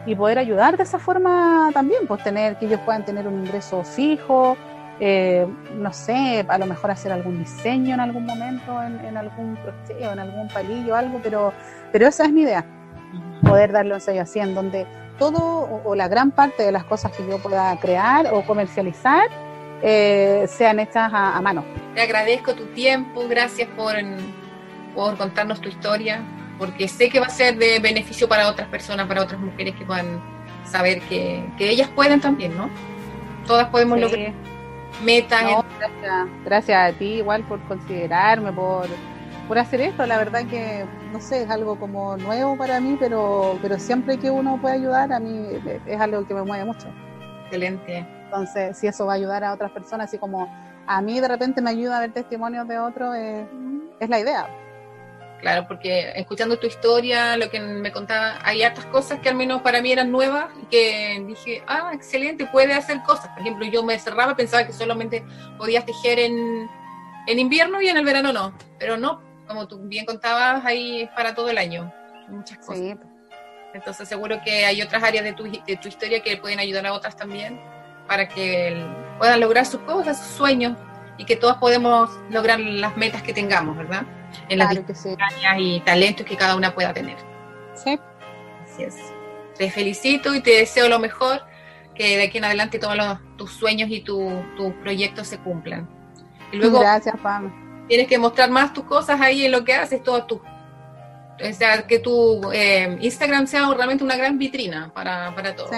y 0.06 0.14
poder 0.14 0.38
ayudar 0.38 0.78
de 0.78 0.84
esa 0.84 1.00
forma 1.00 1.72
también, 1.74 2.06
pues 2.08 2.22
tener 2.24 2.60
que 2.60 2.68
ellos 2.68 2.80
puedan 2.86 3.04
tener 3.04 3.28
un 3.28 3.40
ingreso 3.40 3.84
fijo, 3.84 4.56
eh, 5.00 5.48
no 5.76 5.92
sé, 5.92 6.46
a 6.48 6.58
lo 6.60 6.68
mejor 6.68 6.92
hacer 6.92 7.12
algún 7.12 7.40
diseño 7.40 7.96
en 7.96 8.00
algún 8.00 8.28
momento, 8.28 8.80
en, 8.84 9.18
algún 9.18 9.56
crochet 9.56 10.00
en 10.00 10.20
algún 10.20 10.48
palillo, 10.50 10.96
algo, 10.96 11.20
pero, 11.24 11.52
pero 11.92 12.06
esa 12.06 12.26
es 12.26 12.32
mi 12.32 12.42
idea, 12.42 12.64
poder 13.42 13.72
darle 13.72 13.96
un 13.96 14.02
sello 14.02 14.22
así, 14.22 14.40
en 14.40 14.54
donde 14.54 14.86
todo 15.18 15.82
o, 15.84 15.96
la 15.96 16.08
gran 16.08 16.30
parte 16.30 16.62
de 16.62 16.72
las 16.72 16.84
cosas 16.84 17.12
que 17.12 17.26
yo 17.28 17.40
pueda 17.40 17.76
crear 17.80 18.32
o 18.32 18.44
comercializar 18.46 19.30
eh, 19.82 20.46
sean 20.48 20.80
hechas 20.80 21.12
a, 21.12 21.42
mano. 21.42 21.64
Te 21.94 22.02
agradezco 22.02 22.56
tu 22.56 22.66
tiempo, 22.68 23.28
gracias 23.28 23.70
por, 23.70 23.94
por 24.96 25.18
contarnos 25.18 25.62
tu 25.62 25.70
historia 25.70 26.24
porque 26.58 26.88
sé 26.88 27.10
que 27.10 27.20
va 27.20 27.28
a 27.28 27.30
ser 27.30 27.58
de 27.58 27.80
beneficio 27.80 28.28
para 28.28 28.48
otras 28.48 28.68
personas, 28.70 29.08
para 29.08 29.22
otras 29.22 29.40
mujeres 29.40 29.76
que 29.76 29.86
puedan 29.86 30.22
saber 30.66 31.02
que, 31.02 31.44
ellas 31.60 31.90
pueden 31.90 32.22
también, 32.22 32.56
¿no? 32.56 32.70
Todas 33.46 33.68
podemos 33.68 34.00
lograr 34.00 34.34
metas. 35.04 35.42
gracias, 35.80 36.28
gracias, 36.46 36.94
a 36.94 36.98
ti 36.98 37.16
igual 37.16 37.44
por 37.44 37.62
considerarme, 37.64 38.54
por, 38.54 38.88
por 39.48 39.58
hacer 39.60 39.82
esto. 39.82 40.06
La 40.06 40.18
verdad 40.18 40.46
que, 40.46 40.86
no 41.12 41.20
sé, 41.20 41.44
es 41.44 41.50
algo 41.50 41.78
como 41.78 42.16
nuevo 42.18 42.58
para 42.58 42.80
mí, 42.80 42.96
pero, 43.00 43.58
pero 43.62 43.78
siempre 43.78 44.18
que 44.18 44.32
uno 44.32 44.60
puede 44.62 44.76
ayudar, 44.76 45.12
a 45.12 45.20
mí 45.20 45.46
es 45.86 46.00
algo 46.00 46.26
que 46.26 46.34
me 46.34 46.44
mueve 46.44 46.66
mucho. 46.66 46.88
Excelente. 47.46 48.06
Entonces, 48.26 48.78
si 48.78 48.88
eso 48.88 49.06
va 49.06 49.14
a 49.14 49.16
ayudar 49.16 49.44
a 49.44 49.54
otras 49.54 49.72
personas, 49.72 50.08
así 50.08 50.18
como 50.18 50.50
a 50.88 51.02
mí 51.02 51.20
de 51.20 51.28
repente 51.28 51.62
me 51.62 51.70
ayuda 51.72 51.98
a 51.98 52.02
ver 52.02 52.14
testimonios 52.14 52.68
de 52.68 52.80
otros, 52.80 53.16
es 54.00 54.10
la 54.10 54.20
idea. 54.20 54.48
Claro, 55.44 55.68
porque 55.68 56.14
escuchando 56.16 56.58
tu 56.58 56.68
historia, 56.68 57.36
lo 57.36 57.50
que 57.50 57.60
me 57.60 57.92
contaba, 57.92 58.40
hay 58.44 58.64
hartas 58.64 58.86
cosas 58.86 59.20
que 59.20 59.28
al 59.28 59.36
menos 59.36 59.62
para 59.62 59.82
mí 59.82 59.92
eran 59.92 60.10
nuevas 60.10 60.46
y 60.62 60.66
que 60.68 61.22
dije, 61.28 61.62
ah, 61.68 61.92
excelente, 61.94 62.46
puede 62.46 62.74
hacer 62.74 63.02
cosas. 63.04 63.28
Por 63.28 63.42
ejemplo, 63.42 63.66
yo 63.66 63.84
me 63.84 64.00
cerraba, 64.00 64.38
pensaba 64.38 64.66
que 64.66 64.72
solamente 64.72 65.22
podías 65.58 65.86
tejer 65.86 66.20
en, 66.20 66.70
en 67.28 67.40
invierno 67.40 67.82
y 67.82 67.90
en 67.90 67.98
el 67.98 68.06
verano 68.06 68.32
no. 68.32 68.58
Pero 68.80 68.96
no, 68.96 69.22
como 69.46 69.68
tú 69.68 69.80
bien 69.80 70.06
contabas, 70.06 70.64
ahí 70.66 71.10
para 71.14 71.36
todo 71.36 71.50
el 71.50 71.58
año. 71.58 71.94
Muchas 72.30 72.60
cosas. 72.60 72.78
Sí. 72.78 72.96
Entonces 73.74 74.08
seguro 74.08 74.40
que 74.46 74.66
hay 74.66 74.82
otras 74.82 75.04
áreas 75.04 75.26
de 75.26 75.34
tu, 75.34 75.44
de 75.44 75.76
tu 75.76 75.90
historia 75.90 76.24
que 76.24 76.38
pueden 76.38 76.60
ayudar 76.60 76.86
a 76.88 76.94
otras 76.94 77.18
también 77.18 77.60
para 78.08 78.30
que 78.30 78.86
puedan 79.18 79.40
lograr 79.40 79.66
sus 79.66 79.82
cosas, 79.82 80.18
sus 80.18 80.36
sueños 80.36 80.78
y 81.18 81.26
que 81.26 81.36
todas 81.36 81.58
podemos 81.58 82.10
lograr 82.30 82.60
las 82.60 82.98
metas 82.98 83.22
que 83.22 83.34
tengamos, 83.34 83.78
¿verdad? 83.78 84.04
En 84.50 84.58
las 84.58 84.70
áreas 84.70 85.58
y 85.58 85.80
talentos 85.82 86.26
que 86.26 86.36
cada 86.36 86.56
una 86.56 86.74
pueda 86.74 86.94
tener. 86.94 87.18
Sí. 87.76 88.00
Así 88.64 88.84
es. 88.84 88.96
Te 89.58 89.70
felicito 89.70 90.34
y 90.34 90.42
te 90.42 90.52
deseo 90.52 90.90
lo 90.90 91.00
mejor, 91.00 91.44
que 91.94 92.18
de 92.18 92.24
aquí 92.24 92.40
en 92.40 92.46
adelante 92.46 92.80
todos 92.80 92.98
tus 93.38 93.52
sueños 93.52 93.90
y 93.92 94.02
tus 94.02 94.74
proyectos 94.82 95.28
se 95.28 95.38
cumplan. 95.38 95.88
Y 96.52 96.58
luego, 96.58 96.80
Gracias, 96.80 97.16
Pam. 97.22 97.86
Tienes 97.88 98.08
que 98.08 98.18
mostrar 98.18 98.50
más 98.50 98.74
tus 98.74 98.86
cosas 98.86 99.20
ahí 99.22 99.46
en 99.46 99.52
lo 99.52 99.64
que 99.64 99.74
haces, 99.74 100.02
todo 100.02 100.26
tú. 100.26 100.42
O 101.42 101.54
sea, 101.54 101.86
que 101.86 102.00
tu 102.00 102.52
eh, 102.52 102.98
Instagram 103.02 103.48
sea 103.48 103.72
realmente 103.74 104.04
una 104.04 104.16
gran 104.16 104.38
vitrina 104.38 104.92
para, 104.94 105.34
para 105.36 105.56
todo. 105.56 105.70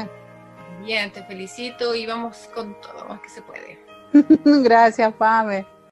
Bien, 0.85 1.11
te 1.11 1.23
felicito 1.23 1.95
y 1.95 2.05
vamos 2.05 2.47
con 2.53 2.79
todo 2.79 3.05
más 3.09 3.19
que 3.21 3.29
se 3.29 3.41
puede. 3.41 3.79
Gracias, 4.63 5.11
Pame. 5.13 5.65